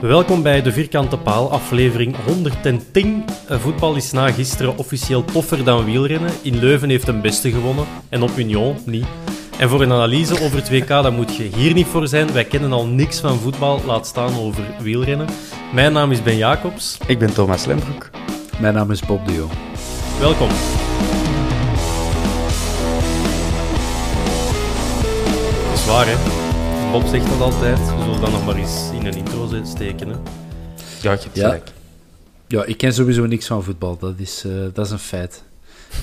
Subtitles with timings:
[0.00, 3.24] Welkom bij de Vierkante Paal, aflevering 110.
[3.48, 6.30] Eh, Voetbal is na gisteren officieel toffer dan wielrennen.
[6.42, 9.06] In Leuven heeft een beste gewonnen en op Union niet.
[9.58, 12.32] En voor een analyse over het WK, dan moet je hier niet voor zijn.
[12.32, 15.26] Wij kennen al niks van voetbal, laat staan over wielrennen.
[15.72, 16.98] Mijn naam is Ben Jacobs.
[17.06, 18.10] Ik ben Thomas Lembroek.
[18.60, 19.52] Mijn naam is Bob de Jong.
[20.20, 20.48] Welkom.
[25.68, 26.39] Dat is waar, hè?
[26.92, 27.78] Bob zegt dat altijd.
[27.78, 30.14] We zullen dat nog maar eens in een intro steken, hè?
[31.02, 31.44] Ja, je hebt Ja.
[31.44, 31.70] gelijk.
[32.46, 33.98] Ja, ik ken sowieso niks van voetbal.
[33.98, 35.42] Dat is, eh, dat is een feit.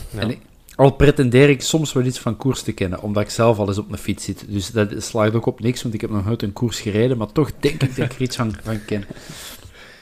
[0.10, 0.20] Ja.
[0.20, 0.42] En ik-
[0.76, 3.78] al pretendeer ik soms wel iets van koers te kennen, omdat ik zelf al eens
[3.78, 4.46] op een fiets zit.
[4.48, 7.32] Dus dat slaagt ook op niks, want ik heb nog nooit een koers gereden, maar
[7.32, 9.06] toch denk ik dat ik er iets van, van ken.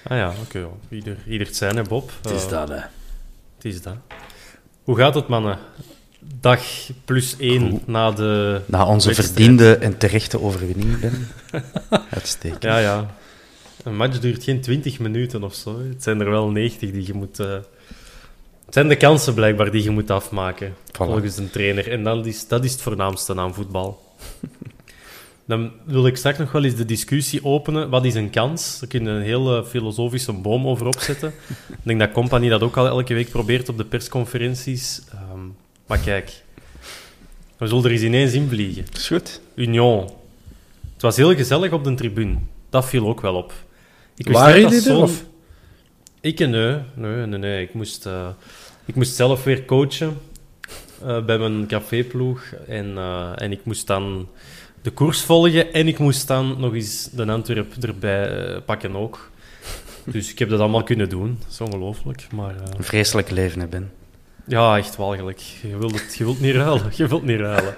[0.08, 0.68] Ah ja, oké.
[0.90, 2.12] Ieder, ieder het zijn, hè, Bob?
[2.22, 2.76] Het is Eh, dat, hè.
[3.56, 3.96] Het is dat.
[4.84, 5.58] Hoe gaat het, mannen?
[6.40, 6.62] Dag
[7.06, 8.62] plus één na de...
[8.66, 9.34] Na onze wedstrijd.
[9.34, 11.28] verdiende en terechte overwinning, Ben.
[12.10, 12.64] Uitstekend.
[12.64, 13.16] Ja, ja.
[13.84, 15.80] Een match duurt geen 20 minuten of zo.
[15.90, 17.40] Het zijn er wel 90 die je moet...
[17.40, 17.52] eh,
[18.66, 21.92] Het zijn de kansen blijkbaar die je moet afmaken, volgens een trainer.
[21.92, 24.04] En dat is, dat is het voornaamste aan voetbal.
[25.48, 27.90] Dan wil ik straks nog wel eens de discussie openen.
[27.90, 28.80] Wat is een kans?
[28.80, 31.34] Daar kun je een hele filosofische boom over opzetten.
[31.70, 35.02] ik denk dat Company dat ook al elke week probeert op de persconferenties.
[35.12, 35.40] Ehm,
[35.88, 36.44] maar kijk,
[37.58, 38.86] we zullen er eens ineens in vliegen.
[38.94, 39.42] Is goed.
[39.56, 40.04] Union.
[40.94, 42.38] Het was heel gezellig op de tribune.
[42.70, 43.54] Dat viel ook wel op.
[44.16, 45.24] Ik Waren jullie er, of?
[46.22, 47.64] Ik eh, nee, nee, nee, nee.
[47.64, 48.28] Ik moest, eh,
[48.86, 50.18] ik moest zelf weer coachen
[51.06, 52.42] eh, bij mijn caféploeg.
[52.68, 54.28] En, eh, en ik moest dan
[54.82, 55.74] de koers volgen.
[55.74, 59.30] En ik moest dan nog eens de Antwerp erbij eh, pakken ook.
[60.06, 61.38] Dus ik heb dat allemaal kunnen doen.
[61.40, 62.28] Dat is ongelooflijk.
[62.32, 63.92] Maar eh, Een vreselijk leven, hè, Ben.
[64.48, 65.40] Ja, echt walgelijk.
[65.62, 66.92] Je wilt, het, je wilt niet ruilen.
[66.96, 67.74] Je wilt niet ruilen.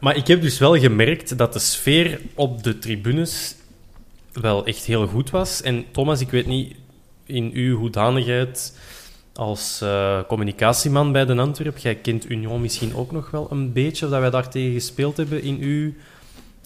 [0.00, 3.54] Maar ik heb dus wel gemerkt dat de sfeer op de tribunes
[4.32, 5.62] wel echt heel goed was.
[5.62, 6.74] En Thomas, ik weet niet
[7.26, 8.78] in uw hoedanigheid
[9.34, 14.04] als eh, communicatieman bij de Antwerp, jij kent Union misschien ook nog wel een beetje,
[14.04, 15.92] of dat wij daar tegen gespeeld hebben in uw,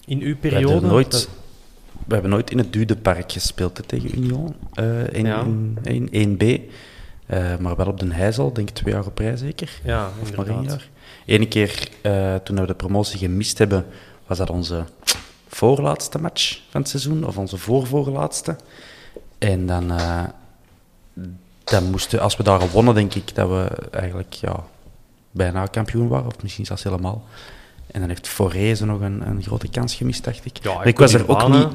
[0.05, 0.71] in uw We periode.
[0.71, 1.29] hebben, nooit, Dat-
[2.07, 4.55] we hebben nooit in het Dudepark gespeeld hè, tegen Union.
[4.73, 5.45] eh, in, Ja.
[5.83, 6.61] in, in 1B.
[7.25, 9.79] Eh, maar wel op Den Heizel, denk ik twee jaar op rij zeker.
[9.83, 10.89] ja, Of maar één jaar.
[11.25, 13.85] Eén keer, eh, toen we de promotie gemist hebben,
[14.27, 14.83] was dat onze
[15.47, 18.55] voorlaatste match van het seizoen, of onze voorvoorlaatste.
[19.37, 20.23] En dan, eh,
[21.63, 24.63] dan moesten, als we daar gewonnen, denk ik dat we eigenlijk ja,
[25.31, 27.23] bijna kampioen waren, of misschien zelfs helemaal.
[27.91, 30.57] En dan heeft Forese nog een, een grote kans gemist, dacht ik.
[30.61, 31.67] Ja, ik was er ook niet...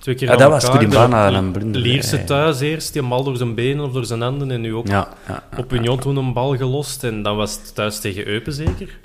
[0.00, 1.80] Twee keer Ja, aan dat was De- en een blunder.
[1.80, 4.50] Lierse thuis eerst, die bal door zijn benen of door zijn handen.
[4.50, 7.04] En nu ook Ja, ja, ja, op Union toen een bal gelost.
[7.04, 8.98] En dan was het thuis tegen Eupen zeker,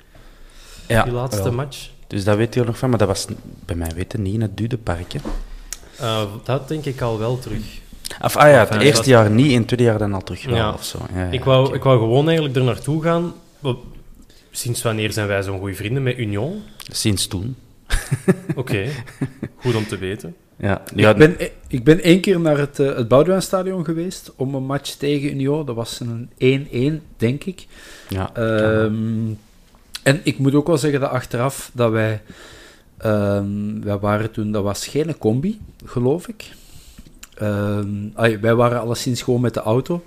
[0.88, 1.88] ja, die laatste match.
[2.06, 3.26] Dus dat weet je nog van, maar dat was
[3.66, 5.12] bij mij weten niet in het Dudepark.
[5.12, 5.18] Hè.
[5.98, 7.62] Eh, dat denk ik al wel terug.
[8.22, 10.22] Of, ah ja, het Enfin, eerste dat- jaar niet, in het tweede jaar dan al
[10.22, 10.72] terug wel, Ja.
[10.72, 10.98] of zo.
[11.14, 13.32] Ja, ik, wou, ik wou gewoon eigenlijk er naartoe gaan.
[14.50, 16.62] Sinds wanneer zijn wij zo'n goede vrienden met Union?
[16.90, 17.56] Sinds toen.
[18.54, 18.88] Oké,
[19.62, 20.34] goed om te weten.
[20.56, 21.36] Ja, ik, ben,
[21.68, 25.66] ik ben één keer naar het, uh, het Boudewijnstadion geweest om een match tegen Union.
[25.66, 27.66] Dat was een 1-1, denk ik.
[28.08, 29.38] Ja, um,
[30.02, 32.22] en ik moet ook wel zeggen dat achteraf dat wij...
[33.04, 34.52] Um, wij waren toen...
[34.52, 36.50] Dat was geen combi, geloof ik.
[37.42, 40.02] Um, wij waren alleszins gewoon met de auto.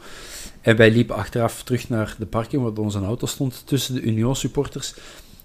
[0.61, 4.35] En wij liepen achteraf terug naar de parking, waar onze auto stond, tussen de Union
[4.35, 4.93] supporters.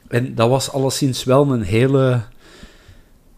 [0.09, 2.23] En dat was alleszins wel een hele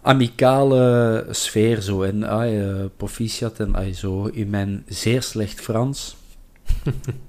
[0.06, 2.02] amicale sfeer zo.
[2.02, 6.16] En uh, proficiat en zo in mijn zeer slecht Frans.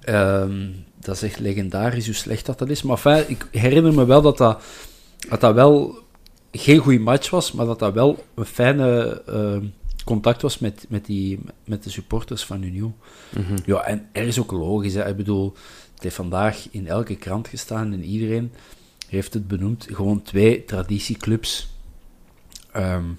[0.05, 0.75] um,
[1.05, 2.81] dat is echt legendarisch hoe slecht dat, dat is.
[2.81, 4.61] Maar ik herinner me wel dat dat,
[5.29, 5.99] dat, dat wel
[6.51, 9.69] geen goede match was, maar dat dat wel een fijne uh,
[10.05, 12.95] contact was met, met, die, met de supporters van Union.
[13.37, 14.93] Mm Ja, en er is ook logisch.
[14.93, 15.09] Hè.
[15.09, 15.53] Ik bedoel,
[15.93, 18.51] het heeft vandaag in elke krant gestaan en iedereen
[19.07, 19.87] heeft het benoemd.
[19.91, 21.75] Gewoon twee traditieclubs
[22.77, 23.17] um,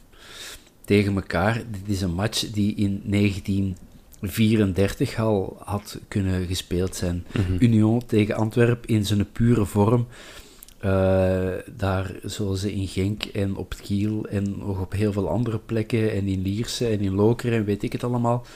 [0.84, 1.62] tegen elkaar.
[1.70, 7.24] Dit is een match die in 1934 al had kunnen gespeeld zijn.
[7.32, 7.56] Mhm.
[7.58, 10.06] Union tegen Antwerpen in zijn pure vorm.
[10.84, 10.90] Uh,
[11.76, 15.58] daar zullen ze in Genk en op het Kiel en nog op heel veel andere
[15.58, 18.46] plekken en in Lierse en in Lokeren en weet ik het allemaal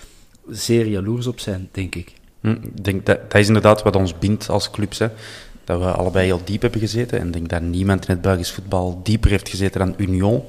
[0.48, 2.12] zeer jaloers op zijn, denk ik.
[2.40, 4.98] Hm, ik denk dat, dat is inderdaad wat ons bindt als clubs.
[4.98, 5.08] Hè.
[5.64, 7.18] Dat we allebei heel diep hebben gezeten.
[7.18, 10.42] En ik denk dat niemand in het Belgisch voetbal dieper heeft gezeten dan Union.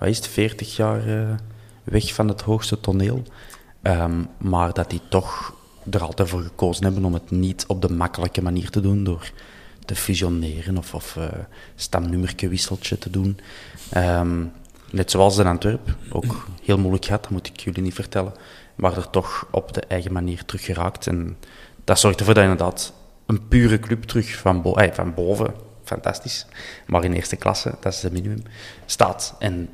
[0.00, 1.30] Wat is het, 40 jaar uh,
[1.84, 3.22] weg van het hoogste toneel.
[3.82, 5.54] Um, maar dat die toch
[5.90, 9.04] er altijd voor gekozen hebben om het niet op de makkelijke manier te doen.
[9.04, 9.30] Door
[9.84, 11.24] te fusioneren of, of uh,
[11.74, 12.48] stamnummerke
[12.98, 13.38] te doen.
[13.96, 14.52] Um,
[14.90, 15.96] net zoals in Antwerpen.
[16.12, 18.32] Ook heel moeilijk gehad, dat moet ik jullie niet vertellen
[18.80, 21.06] maar er toch op de eigen manier terug geraakt.
[21.06, 21.36] En
[21.84, 22.92] dat zorgt ervoor dat inderdaad
[23.26, 25.54] een pure club terug van, bo ay, van boven,
[25.84, 26.46] fantastisch,
[26.86, 28.42] maar in eerste klasse, dat is het minimum,
[28.86, 29.34] staat.
[29.38, 29.68] En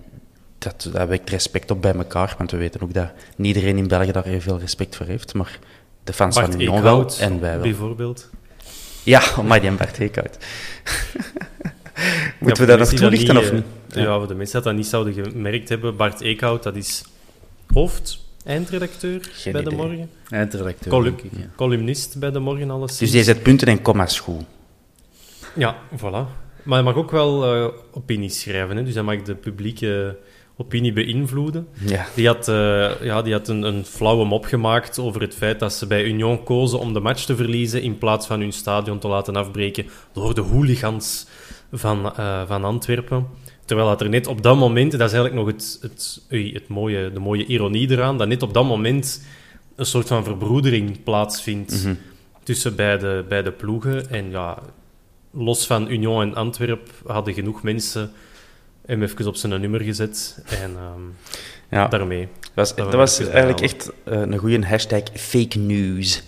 [0.66, 3.88] dat, dat wekt respect op bij elkaar, want we weten ook dat niet iedereen in
[3.88, 5.58] België daar heel veel respect voor heeft, maar
[6.04, 7.62] de fans Bart van Union wel en wij wel.
[7.62, 8.30] Bijvoorbeeld.
[9.02, 10.38] Ja, maar die Bart Eekhout.
[12.38, 13.64] Moeten we dat nog toelichten of niet?
[13.88, 17.04] Ja, voor de mensen dat dat niet zouden gemerkt hebben, Bart Eekhout, dat is
[17.72, 20.10] hoofd Eindredacteur Geen bij de morgen.
[20.28, 21.46] Eindredacteur, ik, ja.
[21.56, 22.98] Columnist bij de morgen, alles.
[22.98, 24.44] Dus die zet punten en comma's goed.
[25.54, 26.44] Ja, voilà.
[26.62, 28.84] Maar hij mag ook wel eh opinies schrijven, hè?
[28.84, 30.16] dus hij mag de publieke
[30.56, 31.68] opinie beïnvloeden.
[31.86, 32.06] Ja.
[32.14, 35.72] Die had, eh, ja, die had een, een flauwe mop gemaakt over het feit dat
[35.72, 39.08] ze bij Union kozen om de match te verliezen in plaats van hun stadion te
[39.08, 41.26] laten afbreken door de hooligans
[41.72, 43.26] van, eh, van Antwerpen.
[43.64, 46.68] Terwijl dat er net op dat moment, dat is eigenlijk nog het, het, oei, het
[46.68, 49.24] mooie, de mooie ironie eraan, dat net op dat moment
[49.76, 51.94] een soort van verbroedering plaatsvindt Mhm.
[52.42, 54.10] tussen beide, beide ploegen.
[54.10, 54.58] En ja,
[55.30, 58.10] los van Union en Antwerp hadden genoeg mensen
[58.86, 60.42] hem even op zijn nummer gezet.
[60.60, 61.00] En ehm,
[61.70, 61.88] Ja.
[61.88, 62.28] daarmee.
[62.40, 66.22] Dat was, Dat was even eigenlijk echt eh, een goede hashtag fake news.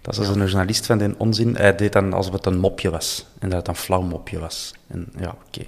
[0.00, 1.56] Dat was een journalist van den onzin.
[1.56, 3.26] Hij deed dan alsof het een mopje was.
[3.38, 4.74] En dat het een flauw mopje was.
[4.86, 5.66] En ja, oké.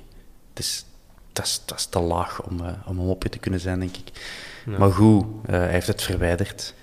[0.55, 0.85] Het is,
[1.33, 3.97] dat, is, dat is te laag om, eh, om een mopje te kunnen zijn, denk
[3.97, 4.09] ik.
[4.67, 4.79] Ja.
[4.79, 6.75] Maar goed, eh, hij heeft het verwijderd.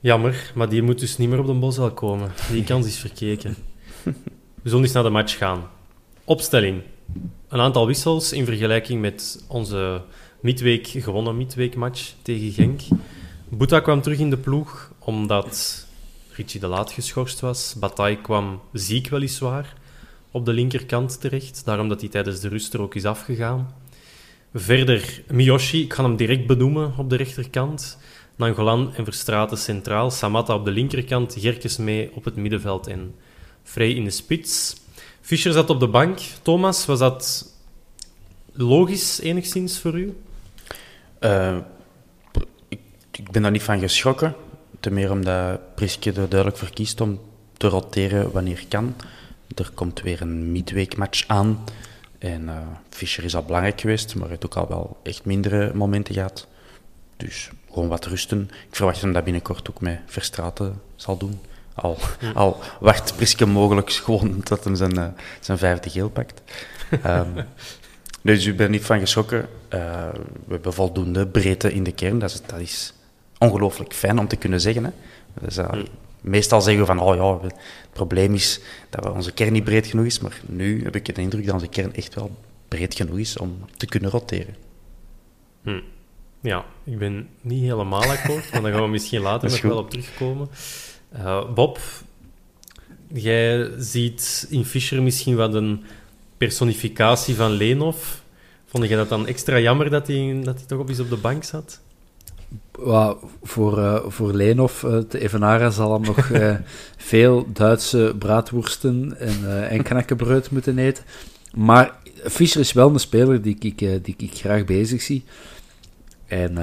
[0.00, 2.32] Jammer, maar die moet dus niet meer op de Bosel komen.
[2.50, 3.56] Die kans is verkeken.
[4.62, 5.68] We zullen eens naar de match gaan.
[6.24, 6.82] Opstelling.
[7.48, 10.02] Een aantal wissels in vergelijking met onze
[10.40, 12.80] midweek gewonnen midweekmatch tegen Genk.
[13.48, 15.86] Boeta kwam terug in de ploeg omdat
[16.30, 17.74] Richie de Laat geschorst was.
[17.78, 19.74] Bataille kwam ziek weliswaar
[20.30, 21.64] op de linkerkant terecht.
[21.64, 23.74] Daarom dat hij tijdens de rust er ook is afgegaan.
[24.54, 27.98] Verder Miyoshi, ik ga hem direct benoemen op de rechterkant.
[28.36, 30.10] Nangolan en Verstraten centraal.
[30.10, 31.36] Samatta op de linkerkant.
[31.38, 33.14] Gerkes mee op het middenveld en
[33.62, 34.74] Frey in de spits.
[35.22, 36.18] Fischer zat op de bank.
[36.42, 37.52] Thomas, was dat
[38.52, 40.16] logisch enigszins voor u?
[41.18, 41.56] eh,
[42.68, 44.34] ik, ben daar niet van geschrokken.
[44.80, 47.20] Ten meer omdat Priske er duidelijk voor kiest om
[47.56, 48.94] te roteren wanneer kan.
[49.54, 51.64] Er komt weer een midweekmatch aan.
[52.18, 52.56] En eh,
[52.90, 56.46] Fischer is al belangrijk geweest, maar hij heeft ook al wel echt mindere momenten gehad.
[57.16, 58.50] Dus gewoon wat rusten.
[58.68, 61.40] Ik verwacht hem dat binnenkort ook met Verstraten zal doen.
[61.74, 61.98] Al,
[62.34, 65.06] al wacht Priske mogelijk gewoon dat hem zijn, eh,
[65.40, 66.42] zijn vijfde geel pakt.
[67.02, 67.42] Ehm,
[68.22, 69.48] dus ik ben niet van geschrokken.
[69.68, 70.08] Eh,
[70.46, 72.18] we hebben voldoende breedte in de kern.
[72.18, 72.94] Dat is, dat is
[73.38, 74.84] ongelooflijk fijn om te kunnen zeggen.
[74.84, 74.90] Hè.
[75.40, 75.72] Dus, eh,
[76.20, 77.54] Meestal zeggen we van, oh ja, het
[77.92, 78.60] probleem is
[78.90, 80.20] dat we onze kern niet breed genoeg is.
[80.20, 82.30] Maar nu heb ik de indruk dat onze kern echt wel
[82.68, 84.54] breed genoeg is om te kunnen roteren.
[85.62, 85.80] Hm.
[86.40, 89.90] Ja, ik ben niet helemaal akkoord, maar daar gaan we misschien later nog wel op
[89.90, 90.48] terugkomen.
[91.12, 91.78] Eh, Bob,
[93.12, 95.82] jij ziet in Fischer misschien wat een
[96.36, 98.22] personificatie van Leenhoff.
[98.66, 101.16] Vond je dat dan extra jammer dat hij, dat hij toch op eens op de
[101.16, 101.80] bank zat?
[103.42, 106.54] voor, uh, voor Leenhoff uh, te evenaren zal hem nog uh,
[106.96, 111.04] veel Duitse braadworsten en, en knakkenbrood moeten eten.
[111.54, 115.24] Maar Fischer is wel een speler die ik, die ik graag bezig zie.
[116.32, 116.58] En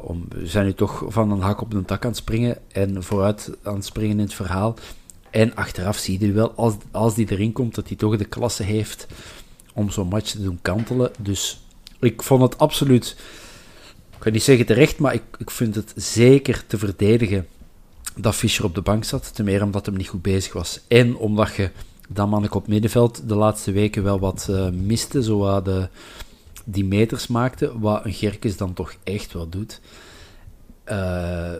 [0.00, 3.02] om, we zijn nu toch van een hak op een tak aan het springen en
[3.02, 4.74] vooruit aan het springen in het verhaal.
[5.30, 8.62] En achteraf zie je wel, als, als die erin komt, dat hij toch de klasse
[8.62, 9.06] heeft
[9.72, 11.10] om zo'n match te doen kantelen.
[11.18, 11.64] Dus
[12.00, 13.16] ik vond het absoluut
[14.18, 17.46] kan niet zeggen terecht, maar ik, ik vind het zeker te verdedigen
[18.16, 19.34] dat Fischer op de bank zat.
[19.34, 20.80] Ten meer omdat hem niet goed bezig was.
[20.88, 21.70] En omdat je
[22.08, 25.22] dat mannelijk op middenveld de laatste weken wel wat uh, miste.
[25.22, 25.88] Zo de,
[26.64, 27.78] die meters maakte.
[27.78, 29.80] Wat een Gerkes dan toch echt wel doet.
[30.88, 31.52] Uh,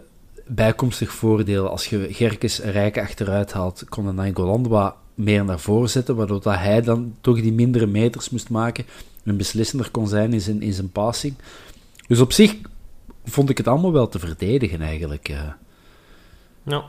[0.46, 5.90] bijkomstig voordeel, als je Gerkes Rijken achteruit haalt, kon een Nangoland wat meer naar voren
[5.90, 8.84] zetten, waardoor dat hij dan toch die mindere meters moest maken
[9.24, 11.34] en beslissender kon zijn in zijn, in zijn passing.
[12.06, 12.56] Dus op zich
[13.24, 15.28] vond ik het allemaal wel te verdedigen eigenlijk.
[16.64, 16.84] Ja.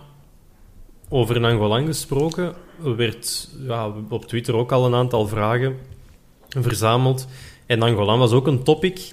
[1.10, 5.78] Over Nangolan gesproken, werd ja, op Twitter ook al een aantal vragen
[6.50, 7.28] verzameld.
[7.66, 9.12] En Nangolan was ook een topic.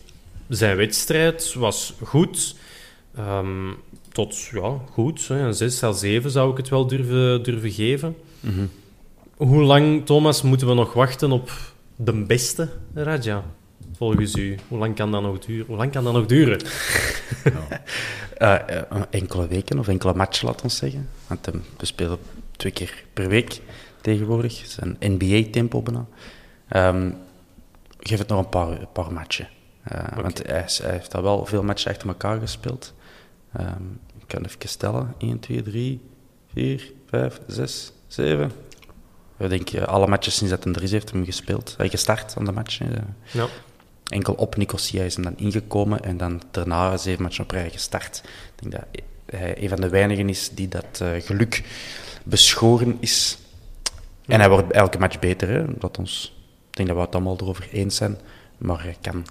[0.48, 2.56] Zijn wedstrijd was goed.
[3.18, 3.76] Um,
[4.08, 5.28] tot ja, goed.
[5.28, 5.38] Hè.
[5.40, 8.16] Een 6 à 7 zou ik het wel durven, durven geven.
[8.40, 8.70] Mm
[9.36, 11.50] Hoe lang, Thomas, moeten we nog wachten op
[11.96, 13.44] de beste Raja?
[13.96, 14.56] volgens u?
[14.68, 15.66] Hoe lang kan dat nog duren?
[15.66, 16.60] Hoe lang kan dat nog duren?
[18.38, 18.58] uh,
[19.10, 21.08] enkele weken of enkele matchen, laat ons zeggen.
[21.26, 22.18] Want um, we spelen
[22.56, 23.60] twee keer per week
[24.00, 24.60] tegenwoordig.
[24.60, 26.06] Het is een NBA-tempo bijna.
[26.88, 27.14] Um,
[28.02, 29.48] geef het nog een paar, een paar matchen.
[29.92, 32.94] Uh, Want hij, hij, heeft al wel veel matchen achter elkaar gespeeld.
[33.60, 35.14] Um, ik kan even stellen.
[35.18, 36.00] 1, 2, 3,
[36.52, 38.52] 4, 5, 6, 7.
[39.38, 41.74] Ik denk alle matches sinds dat hij er is heeft hem gespeeld.
[41.76, 42.78] Hij gestart aan de match.
[43.32, 43.46] Ja
[44.12, 48.22] enkel op Nicosia is hem dan ingekomen en dan daarna zeven matchen op rij gestart.
[48.24, 51.64] Ik denk dat hij een van de weinigen is die dat geluk
[52.22, 53.38] beschoren is.
[54.26, 55.48] En hij wordt elke match beter.
[55.48, 55.78] Hè?
[55.78, 56.41] Dat ons,
[56.72, 58.18] ik denk dat we het allemaal erover eens zijn.
[58.58, 59.26] Maar kan...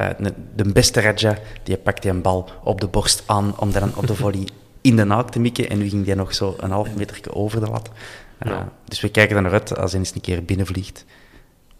[0.00, 0.08] Uh,
[0.56, 4.06] de beste Raja, die pakt die een bal op de borst aan om dan op
[4.06, 4.48] de volley
[4.80, 5.70] in de naak te mikken.
[5.70, 7.90] En nu ging die nog zo een half meter over de lat.
[8.42, 8.72] Uh, ja.
[8.84, 11.04] Dus we kijken er naar uit als hij eens een keer binnenvliegt.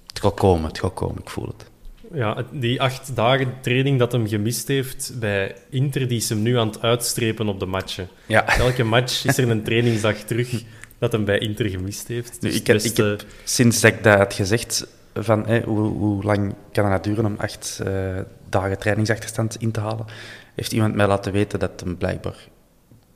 [0.06, 1.70] Het gaat komen, het gaat komen, ik voel het.
[2.12, 6.58] Ja, die acht dagen training dat hem gemist heeft bij Inter, die is hem nu
[6.58, 8.08] aan het uitstrepen op de matchen.
[8.26, 8.58] Ja.
[8.58, 10.62] Elke match is er een trainingsdag terug
[10.98, 12.40] dat hem bij Inter gemist heeft.
[12.40, 14.86] Dus ik, heb, ik heb, sinds dat ik dat had gezegd,
[15.18, 20.06] van hoe, hoe, lang kan het duren om acht uh, dagen trainingsachterstand in te halen,
[20.54, 22.48] heeft iemand mij laten weten dat hem blijkbaar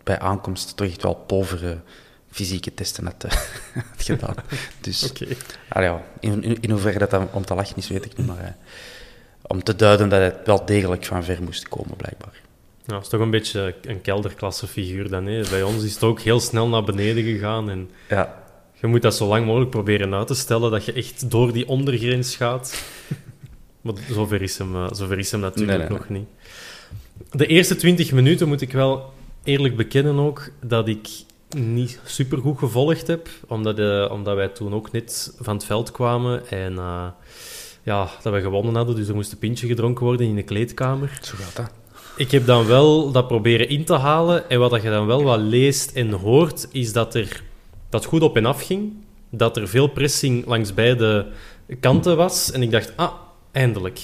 [0.02, 1.78] bij aankomst toch echt wel povere
[2.30, 3.30] fysieke testen had, uh,
[3.90, 4.34] had gedaan.
[4.80, 5.36] Dus okay.
[5.84, 8.48] ja, in, in, hoeverre dat, om te lachen is, weet ik niet, maar uh,
[9.42, 12.40] om te duiden dat het wel degelijk van ver moest komen, blijkbaar.
[12.84, 15.26] Ja, het is toch een beetje een kelderklasse figuur dan.
[15.26, 15.42] Hè?
[15.50, 17.70] Bij ons is het ook heel snel naar beneden gegaan.
[17.70, 18.39] En ja.
[18.80, 21.68] Je moet dat zo lang mogelijk proberen uit te stellen, dat je echt door die
[21.68, 22.82] ondergrens gaat.
[23.80, 26.28] maar zover is hem, uh, zover is hem natuurlijk nog niet.
[27.30, 29.12] De eerste 20 minuten moet ik wel
[29.44, 31.08] eerlijk bekennen ook, dat ik
[31.56, 35.90] niet super goed gevolgd heb, omdat, uh, omdat wij toen ook net van het veld
[35.90, 37.06] kwamen en uh,
[37.82, 41.18] ja, dat we gewonnen hadden, dus er moest een pintje gedronken worden in de kleedkamer.
[41.22, 41.72] Zo gaat dat.
[42.16, 45.40] Ik heb dan wel dat proberen in te halen en wat je dan wel wat
[45.40, 47.42] leest en hoort, is dat er
[47.90, 48.92] dat goed op en af ging,
[49.30, 51.26] dat er veel pressing langs beide
[51.80, 53.12] kanten was en ik dacht, ah,
[53.52, 54.00] eindelijk.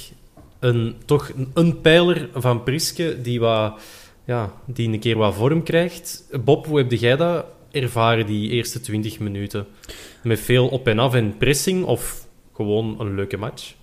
[0.59, 3.81] Een, toch een pijler van Priske die wat
[4.27, 6.29] ja, die een keer wat vorm krijgt.
[6.45, 9.67] Bob, hoe heb jij dat ervaren, die eerste 20 minuten?
[10.23, 13.75] Met veel op en af en pressing of gewoon een leuke match?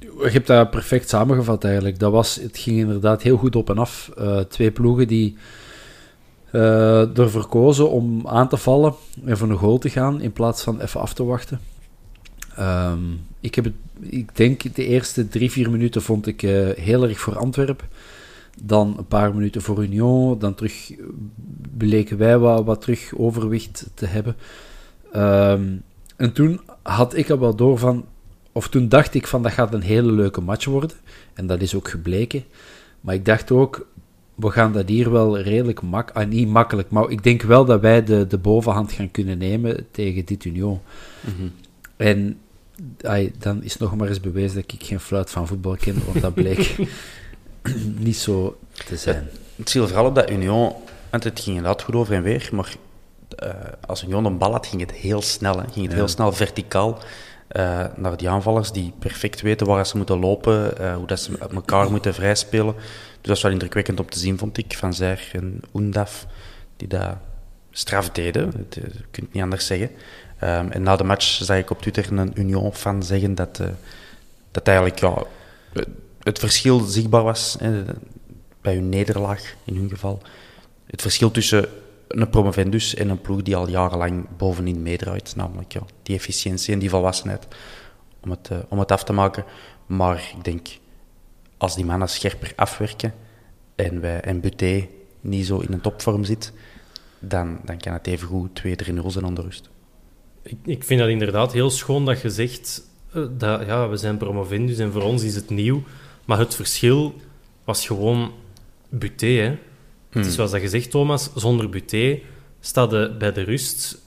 [0.00, 1.98] Je hebt dat perfect samengevat eigenlijk.
[1.98, 4.10] Dat was, het ging inderdaad heel goed op en af.
[4.18, 5.36] Uh, twee ploegen die
[6.52, 8.94] uh, ervoor kozen om aan te vallen
[9.24, 11.60] en voor een goal te gaan in plaats van even af te wachten.
[12.58, 17.02] Um, ik, heb het, ik denk de eerste drie, vier minuten vond ik uh, heel
[17.02, 17.88] erg voor Antwerpen.
[18.62, 20.38] Dan een paar minuten voor Union.
[20.38, 20.92] Dan terug
[21.76, 24.36] bleken wij wat, wat terug overwicht te hebben.
[25.16, 25.82] Um,
[26.16, 28.04] en toen had ik al wel door van...
[28.52, 30.96] Of toen dacht ik van dat gaat een hele leuke match worden.
[31.34, 32.44] En dat is ook gebleken.
[33.00, 33.86] Maar ik dacht ook,
[34.42, 37.80] we gaan dat hier wel redelijk mak ah, niet makkelijk, maar ik denk wel dat
[37.80, 40.80] wij de, de bovenhand gaan kunnen nemen tegen dit Union.
[41.20, 41.52] Mm
[41.96, 42.38] En
[43.02, 46.20] ay, dan is nog maar eens bewezen dat ik geen fluit van voetbal ken, want
[46.20, 46.76] dat bleek
[48.06, 49.28] niet zo te zijn.
[49.56, 50.72] Het viel vooral op dat Union,
[51.10, 52.74] want het ging inderdaad goed over en weer, maar
[53.42, 53.48] uh,
[53.86, 55.58] als Union een bal had, ging het heel snel.
[55.58, 55.68] Hè.
[55.72, 56.98] Ging het heel snel verticaal.
[57.56, 61.38] uh, naar die aanvallers die perfect weten waar ze moeten lopen, uh, hoe dat ze
[61.38, 62.74] elkaar moeten vrijspelen.
[63.22, 66.26] Dus dat is wel indrukwekkend om te zien, vond ik, van Zer en Oendaf,
[66.76, 67.16] die dat
[67.70, 68.50] straf deden.
[68.56, 69.90] Dat, je kunt niet anders zeggen.
[70.42, 73.66] Um, en na de match zag ik op Twitter een Union-fan zeggen dat, uh,
[74.50, 75.24] dat eigenlijk ja,
[76.22, 77.56] het verschil zichtbaar was
[78.60, 80.22] bij hun nederlaag in hun geval.
[80.86, 81.68] Het verschil tussen
[82.08, 85.36] een promovendus en een ploeg die al jarenlang bovenin meedraait.
[85.36, 87.46] Namelijk ja, die efficiëntie en die volwassenheid
[88.20, 89.44] om het, uh, om het af te maken.
[89.86, 90.68] Maar ik denk,
[91.62, 93.14] als die mannen scherper afwerken
[93.74, 94.88] en, wij, en Buté
[95.20, 96.52] niet zo in een topvorm zit,
[97.18, 99.70] dan, dan kan het even goed 2-3-0 zijn onder rust.
[100.42, 102.82] Ik, ik vind dat inderdaad heel schoon dat je zegt
[103.14, 105.82] uh, dat ja, we zijn promovendus en voor ons is het nieuw.
[106.24, 107.14] Maar het verschil
[107.64, 108.32] was gewoon
[108.88, 109.46] Buté, hè.
[109.46, 109.56] Hmm.
[110.08, 110.34] Het is hmm.
[110.34, 112.20] zoals dat gezegd, Thomas, zonder Buté
[112.60, 114.02] staat je bij de rust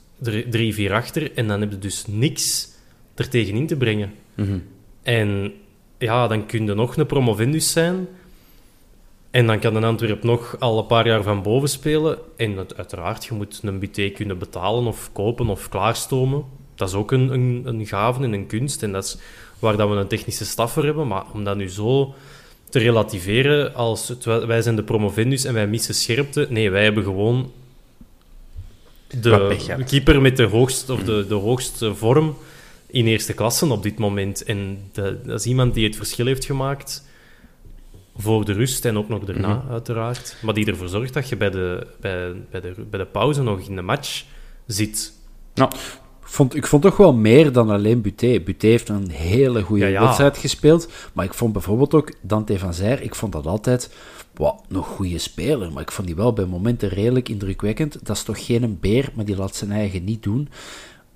[0.88, 2.68] 3-4 achter en dan heb je dus niks
[3.14, 4.12] er tegenin te brengen.
[4.34, 4.62] Mm
[5.02, 5.52] En
[5.98, 8.08] ja, dan kun je nog een promovendus zijn
[9.36, 12.18] en dan kan een Antwerp nog al een paar jaar van boven spelen.
[12.36, 16.44] En het, uiteraard, je moet een Buté kunnen betalen of kopen of klaarstomen.
[16.74, 18.82] Dat is ook een, een, een gave en een kunst.
[18.82, 19.18] En dat is
[19.58, 21.06] waar dat we een technische staf voor hebben.
[21.06, 22.14] Maar om dat nu zo
[22.68, 26.46] te relativeren als wij zijn de promovendus en wij missen scherpte.
[26.50, 27.52] Nee, wij hebben gewoon
[29.20, 32.36] de keeper met de hoogste, of de, de hoogste vorm
[32.86, 34.44] in eerste klasse op dit moment.
[34.44, 37.04] En de, dat is iemand die het verschil heeft gemaakt
[38.16, 39.72] voor de rust en ook nog daarna, mhm.
[39.72, 40.36] uiteraard.
[40.42, 43.60] Maar die ervoor zorgt dat je bij de, bij, bij, de, bij de pauze nog
[43.60, 44.24] in de match
[44.66, 45.12] zit.
[45.54, 45.70] Nou,
[46.20, 48.40] ik vond, ik vond toch wel meer dan alleen Buté.
[48.40, 50.88] Buté heeft een hele goede wedstrijd gespeeld.
[51.12, 53.90] Maar ik vond bijvoorbeeld ook Dante van Zijr, ik vond dat altijd
[54.34, 55.72] wow, nog goede speler.
[55.72, 58.06] Maar ik vond die wel bij momenten redelijk indrukwekkend.
[58.06, 60.48] Dat is toch geen beer, maar die laat zijn eigen niet doen.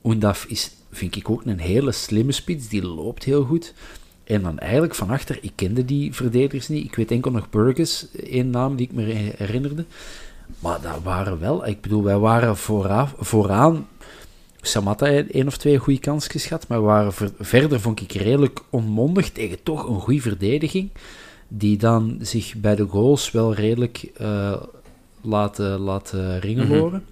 [0.05, 2.69] Oendaf is, vind ik ook een hele slimme spits.
[2.69, 3.75] Die loopt heel goed.
[4.25, 6.85] En dan eigenlijk van achter, ik kende die verdedigers niet.
[6.85, 9.03] Ik weet enkel nog Burgess, één naam die ik me
[9.37, 9.85] herinnerde.
[10.59, 13.87] Maar dat waren wel, ik bedoel, wij waren vooraf, vooraan
[14.63, 19.63] Samatta één of twee goede kansjes gehad, maar waren verder vond ik redelijk onmondig tegen
[19.63, 20.91] toch een goede verdediging,
[21.49, 24.57] die dan zich bij de goals wel redelijk uh,
[25.21, 27.05] laten, laten ringeloren.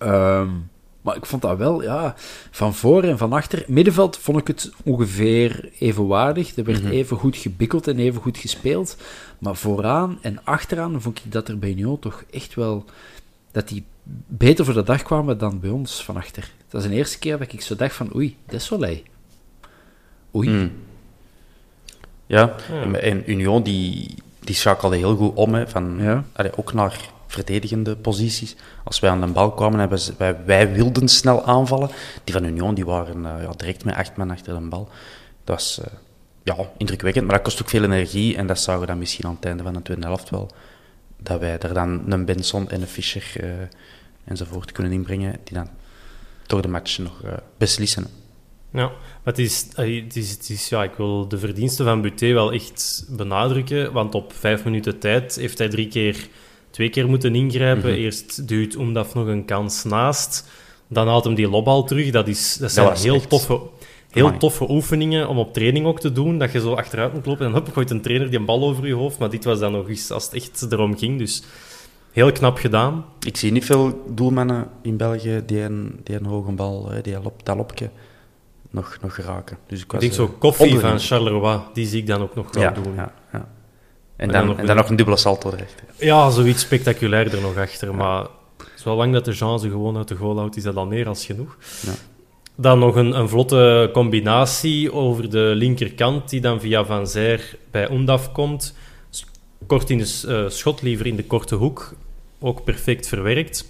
[0.00, 0.70] Mm -hmm.
[1.02, 2.14] Maar ik vond dat wel, ja,
[2.50, 3.64] van voor en van achter.
[3.66, 6.56] Middenveld vond ik het ongeveer evenwaardig.
[6.56, 6.92] Er werd mhm.
[6.92, 8.96] even goed gebikkeld en even goed gespeeld.
[9.38, 12.84] Maar vooraan en achteraan vond ik dat er bij Union toch echt wel...
[13.50, 13.84] Dat die
[14.26, 16.50] beter voor de dag kwamen dan bij ons van achter.
[16.68, 19.02] Dat is de eerste keer dat ik zo dacht van, oei, dat is wel hij.
[20.34, 20.48] Oei.
[20.48, 20.72] Mm.
[22.26, 22.54] Ja,
[22.92, 26.24] en Union die, die schakelde heel goed om, hè, van, ja.
[26.56, 28.56] ook naar verdedigende posities.
[28.84, 29.98] Als wij aan de bal kwamen, hebben
[30.46, 31.90] wij, wilden snel aanvallen.
[32.24, 34.88] Die van Union die waren uh, ja, direct met acht man achter de bal.
[35.44, 35.86] Dat was uh,
[36.42, 38.36] ja, indrukwekkend, maar dat kost ook veel energie.
[38.36, 40.50] En dat zouden we dan misschien aan het einde van de tweede helft wel
[41.16, 43.50] dat wij er dan een Benson en een Fischer uh,
[44.24, 45.68] enzovoort kunnen inbrengen, die dan
[46.46, 47.20] door de match nog
[47.58, 48.06] beslissen.
[48.72, 48.92] Ja,
[49.24, 54.32] maar eh, is, ja, ik wil de verdiensten van Buté wel echt benadrukken, want op
[54.32, 56.28] vijf minuten tijd heeft hij drie keer,
[56.72, 57.90] twee keer moeten ingrijpen.
[57.90, 58.04] Mm -hmm.
[58.04, 60.48] Eerst duwt Omdaf nog een kans naast,
[60.88, 62.10] dan haalt hem die lobbal terug.
[62.10, 63.60] Dat, is, dat zijn heel toffe
[64.12, 66.38] Heel toffe oefeningen om op training ook te doen.
[66.38, 68.86] Dat je zo achteruit moet lopen en hop, gooit een trainer die een bal over
[68.86, 69.18] je hoofd.
[69.18, 71.18] Maar dit was dan nog eens als het echt erom ging.
[71.18, 71.42] Dus
[72.12, 73.04] heel knap gedaan.
[73.26, 77.44] Ik zie niet veel doelmannen in België die een, die een hoge bal, die lop,
[77.44, 77.90] dat lopje,
[78.70, 79.58] nog, nog geraken.
[79.66, 82.34] Dus ik, was, ik denk zo eh, Koffie van Charleroi, die zie ik dan ook
[82.34, 82.94] nog wel ja, doen.
[82.94, 83.48] Ja, ja.
[84.16, 85.82] En, dan, dan, en dan nog een dubbele salto recht.
[85.98, 87.94] Ja, zoiets spectaculairder nog achter.
[87.94, 88.26] Maar
[88.74, 91.26] zolang dat de Jean ze gewoon uit de goal houdt, is dat al meer als
[91.26, 91.56] genoeg.
[91.80, 91.92] Ja.
[92.56, 97.88] Dan nog een, een, vlotte combinatie over de linkerkant, die dan via Van Zijr bij
[97.88, 98.74] Ondaf komt.
[99.66, 101.94] Kort in de uh, schot, liever in de korte hoek.
[102.40, 103.64] Ook perfect verwerkt.